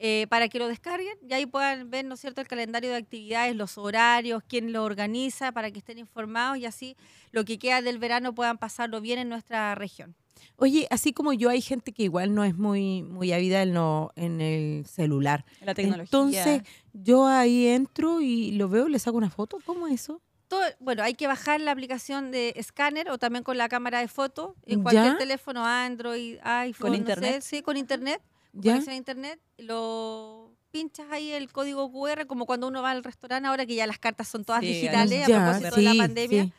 eh, 0.00 0.26
para 0.28 0.48
que 0.48 0.58
lo 0.58 0.66
descarguen 0.66 1.16
y 1.22 1.32
ahí 1.34 1.46
puedan 1.46 1.88
ver, 1.88 2.04
¿no 2.04 2.14
es 2.14 2.20
cierto?, 2.20 2.40
el 2.40 2.48
calendario 2.48 2.90
de 2.90 2.96
actividades, 2.96 3.54
los 3.54 3.78
horarios, 3.78 4.42
quién 4.48 4.72
lo 4.72 4.82
organiza, 4.82 5.52
para 5.52 5.70
que 5.70 5.78
estén 5.78 5.98
informados 5.98 6.58
y 6.58 6.66
así 6.66 6.96
lo 7.30 7.44
que 7.44 7.60
queda 7.60 7.80
del 7.80 7.98
verano 8.00 8.34
puedan 8.34 8.58
pasarlo 8.58 9.00
bien 9.00 9.20
en 9.20 9.28
nuestra 9.28 9.76
región. 9.76 10.16
Oye, 10.56 10.88
así 10.90 11.12
como 11.12 11.32
yo, 11.32 11.48
hay 11.48 11.60
gente 11.60 11.92
que 11.92 12.02
igual 12.02 12.34
no 12.34 12.42
es 12.42 12.56
muy, 12.56 13.04
muy 13.04 13.32
ávida 13.32 13.62
en, 13.62 13.72
lo- 13.72 14.10
en 14.16 14.40
el 14.40 14.84
celular. 14.84 15.44
La 15.60 15.74
tecnología. 15.74 16.04
Entonces, 16.42 16.62
yo 16.92 17.26
ahí 17.28 17.68
entro 17.68 18.20
y 18.20 18.50
lo 18.50 18.68
veo, 18.68 18.88
le 18.88 18.98
saco 18.98 19.16
una 19.16 19.30
foto. 19.30 19.58
¿Cómo 19.64 19.86
es 19.86 19.94
eso? 19.94 20.20
Todo, 20.48 20.62
bueno, 20.78 21.02
hay 21.02 21.14
que 21.14 21.26
bajar 21.26 21.60
la 21.60 21.72
aplicación 21.72 22.30
de 22.30 22.52
escáner 22.56 23.10
o 23.10 23.18
también 23.18 23.42
con 23.42 23.56
la 23.58 23.68
cámara 23.68 23.98
de 24.00 24.08
foto 24.08 24.54
en 24.64 24.78
¿Ya? 24.78 24.82
cualquier 24.82 25.18
teléfono 25.18 25.64
Android, 25.64 26.38
iPhone, 26.42 26.90
no 26.90 26.94
sé, 26.94 26.98
internet? 27.00 27.42
sí, 27.42 27.62
con 27.62 27.76
internet, 27.76 28.22
¿Ya? 28.52 28.72
conexión 28.72 28.92
a 28.94 28.96
internet, 28.96 29.40
lo 29.58 30.52
pinchas 30.70 31.06
ahí 31.10 31.32
el 31.32 31.50
código 31.50 31.90
QR 31.90 32.26
como 32.26 32.46
cuando 32.46 32.68
uno 32.68 32.82
va 32.82 32.90
al 32.90 33.02
restaurante 33.02 33.48
ahora 33.48 33.66
que 33.66 33.74
ya 33.74 33.86
las 33.86 33.98
cartas 33.98 34.28
son 34.28 34.44
todas 34.44 34.60
Sí, 34.60 34.68
digitales 34.68 35.24
a 35.24 35.26
propósito 35.26 35.76
de 35.76 35.82
la 35.82 35.94
pandemia. 35.94 36.44
sí. 36.44 36.52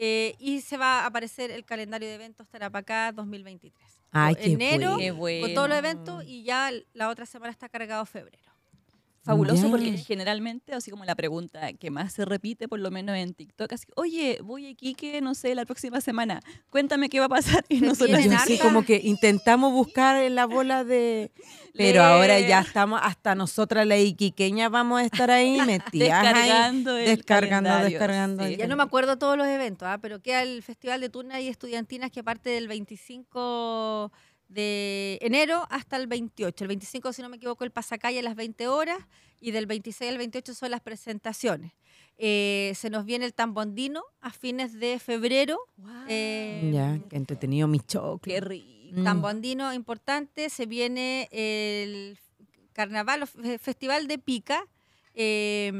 Eh, 0.00 0.36
y 0.38 0.60
se 0.60 0.76
va 0.76 1.00
a 1.00 1.06
aparecer 1.06 1.50
el 1.50 1.64
calendario 1.64 2.08
de 2.08 2.14
eventos 2.14 2.48
Tarapacá 2.48 3.10
2023. 3.12 3.84
Ay, 4.12 4.34
Con 4.36 4.44
qué 4.44 4.52
enero, 4.52 4.96
bueno. 5.16 5.46
con 5.46 5.54
todos 5.54 5.68
los 5.68 5.76
eventos 5.78 6.24
y 6.24 6.44
ya 6.44 6.70
la 6.94 7.08
otra 7.08 7.26
semana 7.26 7.50
está 7.50 7.68
cargado 7.68 8.06
febrero. 8.06 8.50
Fabuloso 9.28 9.68
porque 9.68 9.98
generalmente, 9.98 10.72
así 10.72 10.90
como 10.90 11.04
la 11.04 11.14
pregunta 11.14 11.74
que 11.74 11.90
más 11.90 12.14
se 12.14 12.24
repite, 12.24 12.66
por 12.66 12.78
lo 12.78 12.90
menos 12.90 13.14
en 13.14 13.34
TikTok, 13.34 13.74
así, 13.74 13.86
oye, 13.94 14.38
voy 14.42 14.64
a 14.64 14.70
Iquique, 14.70 15.20
no 15.20 15.34
sé, 15.34 15.54
la 15.54 15.66
próxima 15.66 16.00
semana, 16.00 16.40
cuéntame 16.70 17.10
qué 17.10 17.20
va 17.20 17.26
a 17.26 17.28
pasar. 17.28 17.62
Y 17.68 17.82
nosotros 17.82 18.18
así, 18.34 18.58
como 18.58 18.82
que 18.82 19.00
intentamos 19.04 19.72
buscar 19.72 20.16
en 20.22 20.34
la 20.34 20.46
bola 20.46 20.82
de... 20.82 21.30
Pero 21.74 22.02
ahora 22.02 22.40
ya 22.40 22.60
estamos, 22.60 22.98
hasta 23.02 23.34
nosotras 23.34 23.86
las 23.86 24.00
iquiqueñas 24.00 24.70
vamos 24.70 25.00
a 25.00 25.04
estar 25.04 25.30
ahí 25.30 25.60
metidas 25.66 26.24
ahí. 26.24 26.48
descargando, 26.48 26.96
el 26.96 27.04
descargando, 27.06 27.78
descargando. 27.84 28.46
sí. 28.46 28.56
Ya 28.56 28.66
no 28.66 28.76
me 28.76 28.82
acuerdo 28.82 29.18
todos 29.18 29.36
los 29.36 29.46
eventos, 29.46 29.86
¿ah? 29.86 29.98
pero 30.00 30.20
queda 30.20 30.42
el 30.42 30.62
Festival 30.62 31.02
de 31.02 31.10
Turnas 31.10 31.40
y 31.40 31.48
Estudiantinas 31.48 32.10
que 32.10 32.24
parte 32.24 32.48
del 32.48 32.66
25 32.66 34.10
de 34.48 35.18
enero 35.20 35.66
hasta 35.70 35.96
el 35.96 36.06
28. 36.06 36.64
El 36.64 36.68
25, 36.68 37.12
si 37.12 37.22
no 37.22 37.28
me 37.28 37.36
equivoco, 37.36 37.64
el 37.64 37.70
pasacalle 37.70 38.18
a 38.18 38.22
las 38.22 38.34
20 38.34 38.66
horas 38.68 38.98
y 39.40 39.50
del 39.50 39.66
26 39.66 40.10
al 40.10 40.18
28 40.18 40.54
son 40.54 40.70
las 40.70 40.80
presentaciones. 40.80 41.72
Eh, 42.16 42.72
se 42.74 42.90
nos 42.90 43.04
viene 43.04 43.24
el 43.26 43.34
tambondino 43.34 44.02
a 44.20 44.30
fines 44.30 44.72
de 44.80 44.98
febrero. 44.98 45.58
eh, 46.08 46.70
Ya, 46.72 46.98
qué 47.08 47.16
entretenido 47.16 47.68
mi 47.68 47.78
choclo. 47.80 48.18
Qué 48.20 48.40
rico. 48.40 48.66
Mm. 48.92 49.04
Tambondino 49.04 49.72
importante, 49.74 50.48
se 50.50 50.64
viene 50.66 51.28
el 51.30 52.18
carnaval, 52.72 53.26
fe- 53.26 53.58
festival 53.58 54.08
de 54.08 54.18
pica, 54.18 54.64
eh, 55.14 55.70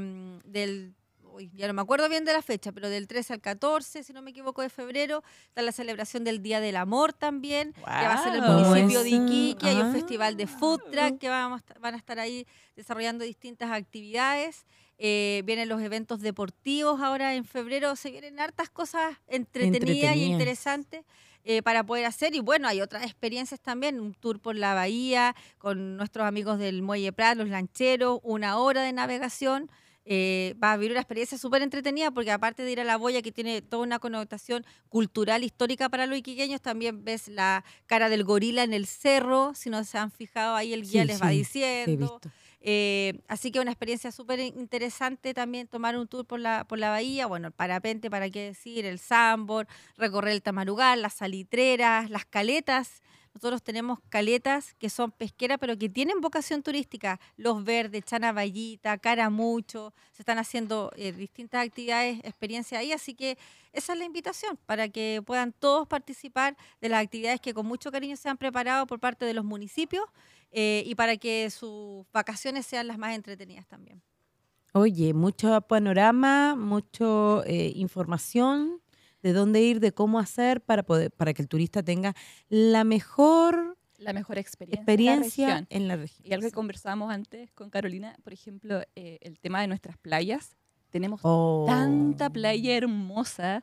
del, 0.44 0.94
uy, 1.38 1.50
ya 1.54 1.68
no 1.68 1.72
me 1.72 1.82
acuerdo 1.82 2.08
bien 2.08 2.24
de 2.24 2.32
la 2.32 2.42
fecha, 2.42 2.72
pero 2.72 2.88
del 2.90 3.06
13 3.06 3.34
al 3.34 3.40
14, 3.40 4.02
si 4.02 4.12
no 4.12 4.22
me 4.22 4.30
equivoco, 4.30 4.62
de 4.62 4.68
febrero, 4.68 5.22
está 5.46 5.62
la 5.62 5.72
celebración 5.72 6.24
del 6.24 6.42
Día 6.42 6.60
del 6.60 6.76
Amor 6.76 7.12
también, 7.12 7.72
que 7.72 7.82
va 7.82 8.14
a 8.14 8.22
ser 8.22 8.34
el 8.34 8.42
municipio 8.42 9.02
de 9.02 9.10
Iquique, 9.10 9.68
hay 9.68 9.76
un 9.76 9.86
ah. 9.86 9.92
festival 9.92 10.36
de 10.36 10.46
food 10.46 10.80
truck 10.90 11.18
que 11.18 11.28
vamos, 11.28 11.62
van 11.80 11.94
a 11.94 11.96
estar 11.96 12.18
ahí 12.18 12.46
desarrollando 12.76 13.24
distintas 13.24 13.70
actividades. 13.70 14.66
Eh, 15.00 15.42
vienen 15.44 15.68
los 15.68 15.80
eventos 15.80 16.20
deportivos 16.20 17.00
ahora 17.00 17.34
en 17.34 17.44
febrero, 17.44 17.94
se 17.94 18.10
vienen 18.10 18.40
hartas 18.40 18.68
cosas 18.68 19.16
entretenidas 19.28 19.70
y 19.70 19.76
Entretenidas. 19.76 20.16
interesantes 20.16 21.04
eh, 21.44 21.62
para 21.62 21.84
poder 21.84 22.04
hacer. 22.04 22.34
Y 22.34 22.40
bueno, 22.40 22.66
hay 22.66 22.80
otras 22.80 23.04
experiencias 23.04 23.60
también, 23.60 24.00
un 24.00 24.12
tour 24.12 24.40
por 24.40 24.56
la 24.56 24.74
bahía 24.74 25.36
con 25.58 25.96
nuestros 25.96 26.26
amigos 26.26 26.58
del 26.58 26.82
Muelle 26.82 27.12
Prat, 27.12 27.38
los 27.38 27.48
lancheros, 27.48 28.18
una 28.22 28.58
hora 28.58 28.82
de 28.82 28.92
navegación. 28.92 29.70
Eh, 30.10 30.54
va 30.62 30.72
a 30.72 30.76
vivir 30.78 30.92
una 30.92 31.00
experiencia 31.00 31.36
súper 31.36 31.60
entretenida 31.60 32.10
porque 32.10 32.30
aparte 32.30 32.62
de 32.62 32.72
ir 32.72 32.80
a 32.80 32.84
la 32.84 32.96
boya 32.96 33.20
que 33.20 33.30
tiene 33.30 33.60
toda 33.60 33.82
una 33.82 33.98
connotación 33.98 34.64
cultural, 34.88 35.44
histórica 35.44 35.90
para 35.90 36.06
los 36.06 36.16
iquiqueños, 36.16 36.62
también 36.62 37.04
ves 37.04 37.28
la 37.28 37.62
cara 37.84 38.08
del 38.08 38.24
gorila 38.24 38.62
en 38.62 38.72
el 38.72 38.86
cerro, 38.86 39.52
si 39.54 39.68
no 39.68 39.84
se 39.84 39.98
han 39.98 40.10
fijado 40.10 40.56
ahí 40.56 40.72
el 40.72 40.84
guía 40.88 41.02
Sí, 41.02 41.08
les 41.08 41.20
va 41.22 41.28
sí, 41.28 41.36
diciendo. 41.36 42.20
Eh, 42.60 43.20
así 43.28 43.52
que 43.52 43.60
una 43.60 43.70
experiencia 43.70 44.10
súper 44.10 44.40
interesante 44.40 45.34
también 45.34 45.68
tomar 45.68 45.96
un 45.98 46.08
tour 46.08 46.24
por 46.24 46.40
la, 46.40 46.64
por 46.64 46.78
la 46.78 46.88
bahía, 46.88 47.26
bueno, 47.26 47.48
el 47.48 47.52
parapente, 47.52 48.08
para 48.08 48.30
qué 48.30 48.46
decir, 48.46 48.86
el 48.86 48.98
sambor, 48.98 49.66
recorrer 49.98 50.32
el 50.32 50.42
tamarugal, 50.42 51.02
las 51.02 51.12
salitreras, 51.14 52.08
las 52.08 52.24
caletas. 52.24 53.02
Nosotros 53.38 53.62
tenemos 53.62 54.00
caletas 54.08 54.74
que 54.80 54.90
son 54.90 55.12
pesqueras, 55.12 55.58
pero 55.60 55.78
que 55.78 55.88
tienen 55.88 56.20
vocación 56.20 56.60
turística. 56.60 57.20
Los 57.36 57.62
Verdes, 57.62 58.04
Chanavallita, 58.04 58.98
Caramucho. 58.98 59.94
Se 60.10 60.22
están 60.22 60.38
haciendo 60.38 60.90
eh, 60.96 61.12
distintas 61.12 61.64
actividades, 61.64 62.18
experiencias 62.24 62.80
ahí. 62.80 62.90
Así 62.90 63.14
que 63.14 63.38
esa 63.72 63.92
es 63.92 63.98
la 64.00 64.04
invitación 64.04 64.58
para 64.66 64.88
que 64.88 65.22
puedan 65.24 65.52
todos 65.52 65.86
participar 65.86 66.56
de 66.80 66.88
las 66.88 67.00
actividades 67.00 67.40
que 67.40 67.54
con 67.54 67.64
mucho 67.64 67.92
cariño 67.92 68.16
se 68.16 68.28
han 68.28 68.38
preparado 68.38 68.88
por 68.88 68.98
parte 68.98 69.24
de 69.24 69.34
los 69.34 69.44
municipios 69.44 70.04
eh, 70.50 70.82
y 70.84 70.96
para 70.96 71.16
que 71.16 71.48
sus 71.50 72.06
vacaciones 72.12 72.66
sean 72.66 72.88
las 72.88 72.98
más 72.98 73.14
entretenidas 73.14 73.68
también. 73.68 74.02
Oye, 74.72 75.14
mucho 75.14 75.60
panorama, 75.60 76.56
mucha 76.56 77.04
eh, 77.46 77.70
información 77.76 78.80
de 79.22 79.32
dónde 79.32 79.60
ir, 79.62 79.80
de 79.80 79.92
cómo 79.92 80.18
hacer 80.18 80.60
para 80.60 80.82
poder, 80.82 81.10
para 81.10 81.34
que 81.34 81.42
el 81.42 81.48
turista 81.48 81.82
tenga 81.82 82.14
la 82.48 82.84
mejor 82.84 83.76
la 83.98 84.12
mejor 84.12 84.38
experiencia, 84.38 84.80
experiencia 84.80 85.66
en, 85.70 85.88
la 85.88 85.96
región. 85.96 86.26
Y 86.28 86.32
algo 86.32 86.46
que 86.46 86.52
conversábamos 86.52 87.12
antes 87.12 87.50
con 87.50 87.68
Carolina, 87.68 88.16
por 88.22 88.32
ejemplo, 88.32 88.80
eh, 88.94 89.18
el 89.22 89.40
tema 89.40 89.60
de 89.60 89.66
nuestras 89.66 89.98
playas. 89.98 90.56
Tenemos 90.90 91.20
Oh. 91.24 91.64
tanta 91.66 92.30
playa 92.30 92.76
hermosa 92.76 93.62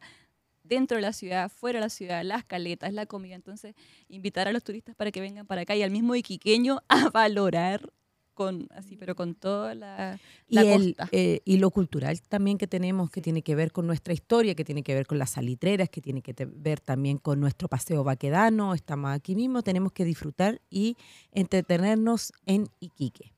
dentro 0.64 0.98
de 0.98 1.02
la 1.02 1.14
ciudad, 1.14 1.50
fuera 1.50 1.80
de 1.80 1.86
la 1.86 1.90
ciudad, 1.90 2.24
las 2.24 2.44
caletas, 2.44 2.94
la 2.94 3.06
comida. 3.06 3.36
Entonces, 3.36 3.76
invitar 4.10 4.48
a 4.48 4.52
los 4.52 4.64
turistas 4.64 4.96
para 4.96 5.12
que 5.12 5.22
vengan 5.22 5.48
para 5.48 5.62
acá 5.62 5.76
y 5.76 5.84
al 5.84 5.92
mismo 5.92 6.16
iquiqueño 6.16 6.82
a 6.90 7.10
valorar 7.10 7.94
con 8.36 8.68
así, 8.76 8.96
pero 8.96 9.16
con 9.16 9.34
toda 9.34 9.74
la, 9.74 10.20
y, 10.48 10.58
el, 10.60 10.96
costa. 10.96 11.10
eh, 11.12 11.42
y 11.46 11.58
lo 11.58 11.72
cultural 11.72 12.22
también 12.22 12.60
que 12.60 12.68
tenemos, 12.68 13.10
que 13.10 13.22
tiene 13.22 13.42
que 13.42 13.56
ver 13.56 13.72
con 13.72 13.88
nuestra 13.88 14.14
historia, 14.14 14.54
que 14.54 14.64
tiene 14.64 14.84
que 14.84 14.94
ver 14.94 15.08
con 15.08 15.18
las 15.18 15.32
salitreras, 15.32 15.90
que 15.90 16.02
tiene 16.02 16.22
que 16.22 16.36
ver 16.46 16.80
también 16.80 17.18
con 17.18 17.40
nuestro 17.40 17.68
paseo 17.68 18.04
vaquedano. 18.04 18.76
Estamos 18.76 19.10
aquí 19.12 19.36
mismo, 19.36 19.64
tenemos 19.64 19.92
que 19.92 20.06
disfrutar 20.06 20.62
y 20.70 20.96
entretenernos 21.32 22.32
en 22.46 22.68
Iquique. 22.80 23.34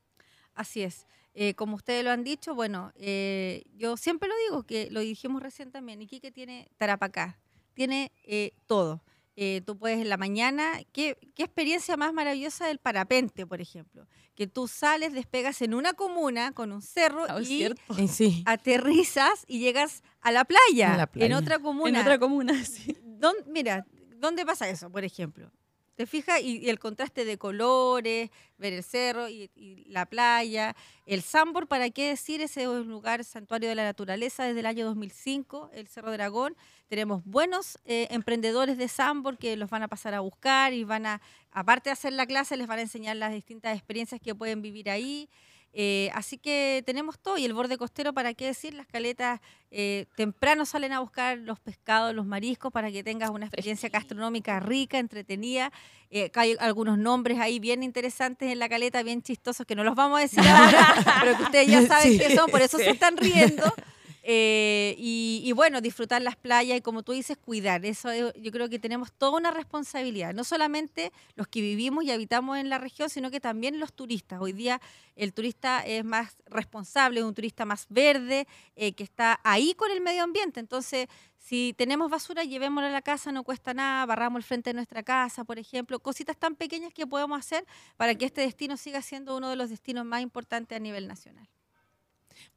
Así 0.53 0.81
es. 0.81 1.05
Eh, 1.39 1.53
como 1.53 1.75
ustedes 1.75 2.03
lo 2.03 2.09
han 2.09 2.23
dicho, 2.23 2.55
bueno, 2.55 2.91
eh, 2.95 3.63
yo 3.75 3.95
siempre 3.95 4.27
lo 4.27 4.33
digo, 4.49 4.63
que 4.63 4.89
lo 4.89 5.01
dijimos 5.01 5.43
recién 5.43 5.71
también, 5.71 6.01
Iquique 6.01 6.31
tiene 6.31 6.67
Tarapacá, 6.77 7.37
tiene 7.75 8.11
eh, 8.23 8.53
todo. 8.65 9.03
Eh, 9.39 9.61
tú 9.65 9.77
puedes 9.77 9.99
en 10.01 10.09
la 10.09 10.17
mañana, 10.17 10.79
¿qué, 10.91 11.15
qué 11.35 11.43
experiencia 11.43 11.95
más 11.95 12.11
maravillosa 12.11 12.65
del 12.65 12.79
parapente, 12.79 13.45
por 13.45 13.61
ejemplo? 13.61 14.07
Que 14.33 14.47
tú 14.47 14.67
sales, 14.67 15.13
despegas 15.13 15.61
en 15.61 15.75
una 15.75 15.93
comuna 15.93 16.53
con 16.53 16.71
un 16.71 16.81
cerro 16.81 17.27
es 17.27 17.43
y 17.49 17.57
cierto. 17.59 17.81
En 17.99 18.07
sí. 18.07 18.41
aterrizas 18.47 19.45
y 19.47 19.59
llegas 19.59 20.01
a 20.21 20.31
la 20.31 20.43
playa, 20.43 20.93
A 20.93 20.97
la 20.97 21.03
en 21.03 21.09
playa. 21.09 21.37
otra 21.37 21.59
comuna. 21.59 21.89
En 21.89 21.95
otra 21.97 22.17
comuna, 22.17 22.53
sí. 22.65 22.97
¿Dón- 23.03 23.35
mira, 23.47 23.85
¿dónde 24.17 24.43
pasa 24.43 24.67
eso, 24.69 24.89
por 24.91 25.03
ejemplo? 25.03 25.51
¿Te 25.97 26.05
fijas? 26.05 26.39
Y, 26.43 26.69
el 26.69 26.77
contraste 26.77 27.25
de 27.25 27.39
colores, 27.39 28.29
ver 28.59 28.73
el 28.73 28.83
cerro 28.83 29.29
y, 29.29 29.49
y 29.55 29.83
la 29.85 30.05
playa. 30.05 30.75
El 31.07 31.23
Sambor, 31.23 31.67
¿para 31.67 31.89
qué 31.89 32.09
decir? 32.09 32.39
Ese 32.39 32.61
es 32.61 32.67
un 32.67 32.87
lugar 32.87 33.23
santuario 33.23 33.67
de 33.67 33.73
la 33.73 33.83
naturaleza 33.83 34.43
desde 34.43 34.59
el 34.59 34.67
año 34.67 34.85
2005, 34.85 35.71
el 35.73 35.87
Cerro 35.87 36.11
Dragón. 36.11 36.55
Tenemos 36.87 37.25
buenos 37.25 37.79
eh, 37.85 38.07
emprendedores 38.11 38.77
de 38.77 38.87
Sambor 38.87 39.39
que 39.39 39.57
los 39.57 39.71
van 39.71 39.81
a 39.81 39.87
pasar 39.87 40.13
a 40.13 40.19
buscar 40.19 40.71
y 40.71 40.83
van 40.83 41.07
a, 41.07 41.19
aparte 41.49 41.89
de 41.89 41.93
hacer 41.93 42.13
la 42.13 42.27
clase, 42.27 42.57
les 42.57 42.67
van 42.67 42.77
a 42.77 42.83
enseñar 42.83 43.15
las 43.15 43.33
distintas 43.33 43.75
experiencias 43.75 44.21
que 44.21 44.35
pueden 44.35 44.61
vivir 44.61 44.91
ahí. 44.91 45.27
Eh, 45.73 46.09
así 46.13 46.37
que 46.37 46.81
tenemos 46.85 47.19
todo. 47.19 47.37
Y 47.37 47.45
el 47.45 47.53
borde 47.53 47.77
costero, 47.77 48.13
¿para 48.13 48.33
qué 48.33 48.45
decir? 48.47 48.73
Las 48.73 48.87
caletas 48.87 49.39
eh, 49.69 50.05
temprano 50.15 50.65
salen 50.65 50.91
a 50.93 50.99
buscar 51.01 51.37
los 51.37 51.59
pescados, 51.59 52.15
los 52.15 52.25
mariscos, 52.25 52.71
para 52.71 52.91
que 52.91 53.03
tengas 53.03 53.29
una 53.29 53.45
experiencia 53.45 53.89
Fresquito. 53.89 53.99
gastronómica 54.15 54.59
rica, 54.59 54.97
entretenida. 54.97 55.71
Eh, 56.09 56.31
hay 56.35 56.55
algunos 56.59 56.97
nombres 56.97 57.37
ahí 57.39 57.59
bien 57.59 57.83
interesantes 57.83 58.51
en 58.51 58.59
la 58.59 58.69
caleta, 58.69 59.03
bien 59.03 59.21
chistosos, 59.21 59.65
que 59.67 59.75
no 59.75 59.83
los 59.83 59.93
vamos 59.93 60.17
a 60.17 60.21
decir 60.21 60.39
ahora, 60.47 60.95
pero 61.21 61.37
que 61.37 61.43
ustedes 61.43 61.67
ya 61.67 61.81
saben 61.87 62.11
Sí, 62.13 62.17
qué 62.17 62.35
son, 62.35 62.49
por 62.49 62.61
eso 62.61 62.77
sí. 62.77 62.83
se 62.85 62.89
están 62.91 63.15
riendo. 63.17 63.63
Eh, 64.29 64.93
y, 64.97 65.49
bueno, 65.53 65.79
disfrutar 65.79 66.21
las 66.21 66.35
playas 66.35 66.77
y 66.77 66.81
como 66.81 67.01
tú 67.01 67.13
dices, 67.13 67.37
cuidar. 67.37 67.85
Eso 67.85 68.09
es- 68.11 68.33
yo 68.35 68.51
creo 68.51 68.67
que 68.67 68.77
tenemos 68.77 69.13
toda 69.13 69.37
una 69.37 69.51
responsabilidad, 69.51 70.33
no 70.33 70.43
solamente 70.43 71.13
los 71.35 71.47
que 71.47 71.61
vivimos 71.61 72.03
y 72.03 72.11
habitamos 72.11 72.57
en 72.57 72.69
la 72.69 72.77
región, 72.77 73.09
sino 73.09 73.31
que 73.31 73.39
también 73.39 73.79
los 73.79 73.93
turistas. 73.93 74.41
Hoy 74.41 74.51
día 74.51 74.81
el 75.15 75.31
turista 75.33 75.79
es 75.85 76.03
más 76.03 76.35
responsable, 76.47 77.21
es 77.21 77.25
un 77.25 77.33
turista 77.33 77.63
más 77.63 77.85
verde, 77.87 78.47
eh, 78.75 78.91
que 78.91 79.03
está 79.05 79.39
ahí 79.45 79.73
con 79.75 79.91
el 79.91 80.01
medio 80.01 80.23
ambiente. 80.23 80.59
Entonces, 80.59 81.07
si 81.37 81.73
tenemos 81.77 82.11
basura, 82.11 82.43
llevémosla 82.43 82.89
a 82.89 82.91
la 82.91 83.01
casa, 83.01 83.31
no 83.31 83.43
cuesta 83.45 83.73
nada, 83.73 84.05
barramos 84.05 84.39
el 84.39 84.43
frente 84.43 84.71
de 84.71 84.73
nuestra 84.73 85.03
casa, 85.03 85.45
por 85.45 85.57
ejemplo, 85.57 86.01
cositas 86.01 86.35
tan 86.35 86.55
pequeñas 86.57 86.93
que 86.93 87.07
podemos 87.07 87.39
hacer 87.39 87.65
para 87.95 88.13
que 88.15 88.25
este 88.25 88.41
destino 88.41 88.75
siga 88.75 89.01
siendo 89.01 89.37
uno 89.37 89.49
de 89.49 89.55
los 89.55 89.69
destinos 89.69 90.03
más 90.05 90.21
importantes 90.21 90.75
a 90.75 90.79
nivel 90.81 91.07
nacional. 91.07 91.47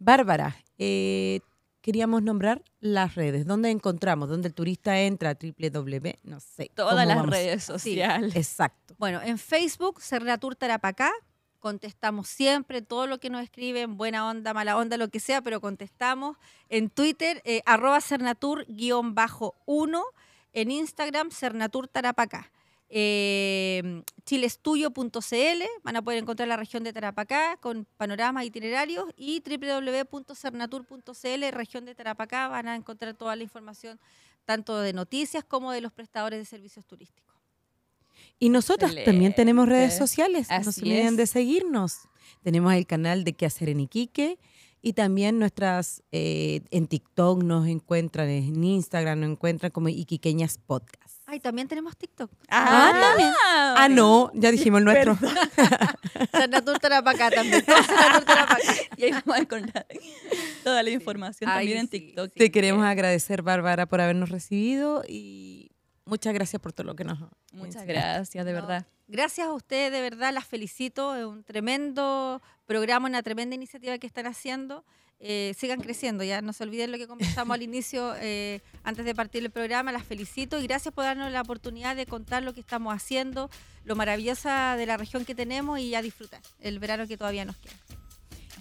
Bárbara, 0.00 0.56
eh, 0.78 1.40
queríamos 1.81 2.23
nombrar 2.23 2.62
las 2.81 3.14
redes. 3.14 3.47
¿Dónde 3.47 3.71
encontramos? 3.71 4.29
¿Dónde 4.29 4.49
el 4.49 4.55
turista 4.55 5.01
entra? 5.01 5.35
www, 5.35 6.19
no 6.25 6.40
sé. 6.40 6.71
Todas 6.75 6.95
¿cómo 6.95 7.07
las 7.07 7.16
vamos? 7.16 7.31
redes 7.31 7.64
sociales. 7.64 8.37
Exacto. 8.37 8.95
Bueno, 8.99 9.21
en 9.23 9.38
Facebook, 9.38 10.01
Cernatur 10.01 10.57
Tarapacá, 10.57 11.12
contestamos 11.59 12.29
siempre 12.29 12.83
todo 12.83 13.07
lo 13.07 13.21
que 13.21 13.31
nos 13.31 13.43
escriben, 13.43 13.97
buena 13.97 14.29
onda, 14.29 14.55
mala 14.55 14.77
onda, 14.77 14.97
lo 14.97 15.09
que 15.09 15.21
sea, 15.21 15.43
pero 15.43 15.61
contestamos. 15.61 16.37
En 16.69 16.90
Twitter, 16.90 17.43
eh, 17.45 17.62
arroba 17.66 18.01
Cernatur-1. 18.01 20.03
En 20.53 20.73
Instagram, 20.73 21.31
Cernatur 21.31 21.87
Tarapacá. 21.87 22.51
Eh, 22.92 24.03
chilestudio.cl, 24.24 25.62
van 25.85 25.96
a 25.96 26.03
poder 26.03 26.18
encontrar 26.18 26.48
la 26.48 26.57
región 26.57 26.83
de 26.83 26.92
Tarapacá 26.92 27.57
con 27.59 27.87
panoramas 27.96 28.44
itinerarios 28.44 29.05
y 29.16 29.40
www.cernatur.cl, 29.48 31.53
región 31.53 31.85
de 31.85 31.94
Tarapacá, 31.94 32.48
van 32.48 32.66
a 32.66 32.74
encontrar 32.74 33.14
toda 33.14 33.37
la 33.37 33.44
información 33.44 34.00
tanto 34.44 34.81
de 34.81 34.92
noticias 34.92 35.44
como 35.44 35.70
de 35.70 35.81
los 35.81 35.92
prestadores 35.92 36.40
de 36.40 36.44
servicios 36.44 36.85
turísticos. 36.85 37.37
Y 38.40 38.48
nosotras 38.48 38.92
también 39.05 39.35
tenemos 39.35 39.68
redes 39.68 39.96
sociales. 39.96 40.48
no 40.50 40.72
se 40.72 40.81
olviden 40.81 41.16
de 41.16 41.29
seguirnos. 41.29 42.09
Tenemos 42.42 42.74
el 42.74 42.87
canal 42.87 43.22
de 43.22 43.35
Qué 43.35 43.46
hacer 43.46 43.68
en 43.68 43.81
Iquique 43.81 44.38
y 44.83 44.93
también 44.95 45.38
nuestras 45.38 46.03
eh, 46.12 46.62
en 46.71 46.87
TikTok 46.87 47.43
nos 47.43 47.66
encuentran, 47.66 48.29
en 48.29 48.62
Instagram 48.64 49.21
nos 49.21 49.31
encuentran 49.31 49.71
como 49.73 49.88
Iquiqueñas 49.88 50.59
Podcast. 50.59 51.21
Ay, 51.27 51.38
también 51.38 51.69
tenemos 51.69 51.97
TikTok. 51.97 52.31
Ah, 52.49 53.75
Ah, 53.77 53.88
no, 53.88 54.31
ya 54.35 54.51
dijimos 54.51 54.79
el 54.79 54.85
nuestro. 54.85 55.16
Cernatur 56.33 56.79
Tarapacá 56.81 57.31
también. 57.31 57.62
Cernatur 57.64 58.25
Tarapacá. 58.25 58.62
Y 58.97 59.05
ahí 59.05 59.12
vamos 59.12 59.37
a 59.37 59.38
encontrar 59.38 59.87
toda 60.64 60.83
la 60.83 60.90
información 60.90 61.49
Ay, 61.49 61.59
también 61.59 61.79
en 61.79 61.88
TikTok. 61.88 62.31
sí. 62.33 62.38
Te 62.38 62.51
queremos 62.51 62.85
agradecer, 62.85 63.43
Bárbara, 63.43 63.87
por 63.87 64.01
habernos 64.01 64.29
recibido 64.31 65.05
y 65.09 65.60
muchas 66.11 66.35
gracias 66.35 66.61
por 66.61 66.73
todo 66.73 66.85
lo 66.85 66.94
que 66.94 67.05
nos 67.05 67.18
Muchas 67.53 67.87
gracias, 67.87 68.44
de 68.44 68.53
No, 68.53 68.61
verdad. 68.61 68.87
Gracias 69.09 69.46
a 69.46 69.53
ustedes, 69.53 69.90
de 69.90 70.01
verdad, 70.03 70.33
las 70.35 70.44
felicito. 70.46 71.16
Es 71.16 71.25
un 71.25 71.42
tremendo 71.42 72.42
programa, 72.66 73.09
una 73.09 73.23
tremenda 73.23 73.55
iniciativa 73.55 73.96
que 73.99 74.07
están 74.07 74.27
haciendo. 74.27 74.85
Eh, 75.23 75.55
sigan 75.59 75.81
creciendo, 75.81 76.25
ya 76.25 76.40
no 76.40 76.55
se 76.55 76.64
olviden 76.64 76.90
lo 76.90 76.96
que 76.96 77.07
conversamos 77.07 77.55
al 77.55 77.62
inicio, 77.70 78.14
eh, 78.20 78.61
antes 78.85 79.05
de 79.05 79.14
partir 79.14 79.44
el 79.44 79.51
programa. 79.51 79.92
Las 79.92 80.05
felicito 80.05 80.59
y 80.59 80.66
gracias 80.66 80.92
por 80.94 81.05
darnos 81.05 81.31
la 81.31 81.42
oportunidad 81.42 81.94
de 81.94 82.07
contar 82.07 82.42
lo 82.42 82.55
que 82.55 82.61
estamos 82.61 82.94
haciendo, 82.94 83.51
lo 83.85 83.96
maravillosa 83.96 84.77
de 84.77 84.87
la 84.87 84.96
región 84.96 85.25
que 85.25 85.35
tenemos 85.35 85.79
y 85.79 85.94
a 85.94 86.03
disfrutar 86.03 86.40
el 86.61 86.79
verano 86.79 87.07
que 87.07 87.16
todavía 87.16 87.44
nos 87.44 87.57
queda. 87.57 87.75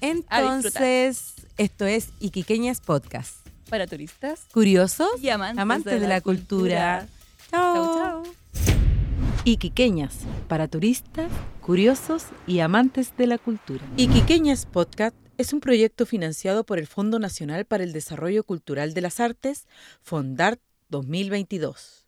Entonces, 0.01 1.33
esto 1.57 1.85
es 1.85 2.09
Iquiqueñas 2.19 2.81
Podcast. 2.81 3.35
Para 3.69 3.85
turistas 3.85 4.47
¿Curiosos? 4.51 5.21
y 5.21 5.29
amantes, 5.29 5.61
Amantes 5.61 6.01
de 6.01 6.07
la 6.07 6.21
cultura. 6.21 7.07
Chao. 7.49 7.95
chau. 7.95 8.23
Iquiqueñas, 9.43 10.19
para 10.47 10.67
turistas, 10.67 11.31
curiosos 11.61 12.25
y 12.45 12.59
amantes 12.59 13.15
de 13.17 13.27
la 13.27 13.37
cultura. 13.37 13.83
Iquiqueñas 13.97 14.65
Podcast 14.65 15.15
es 15.37 15.53
un 15.53 15.59
proyecto 15.59 16.05
financiado 16.05 16.65
por 16.65 16.77
el 16.77 16.87
Fondo 16.87 17.17
Nacional 17.17 17.65
para 17.65 17.83
el 17.83 17.93
Desarrollo 17.93 18.43
Cultural 18.43 18.93
de 18.93 19.01
las 19.01 19.19
Artes, 19.19 19.67
FONDART 20.01 20.59
2022. 20.89 21.98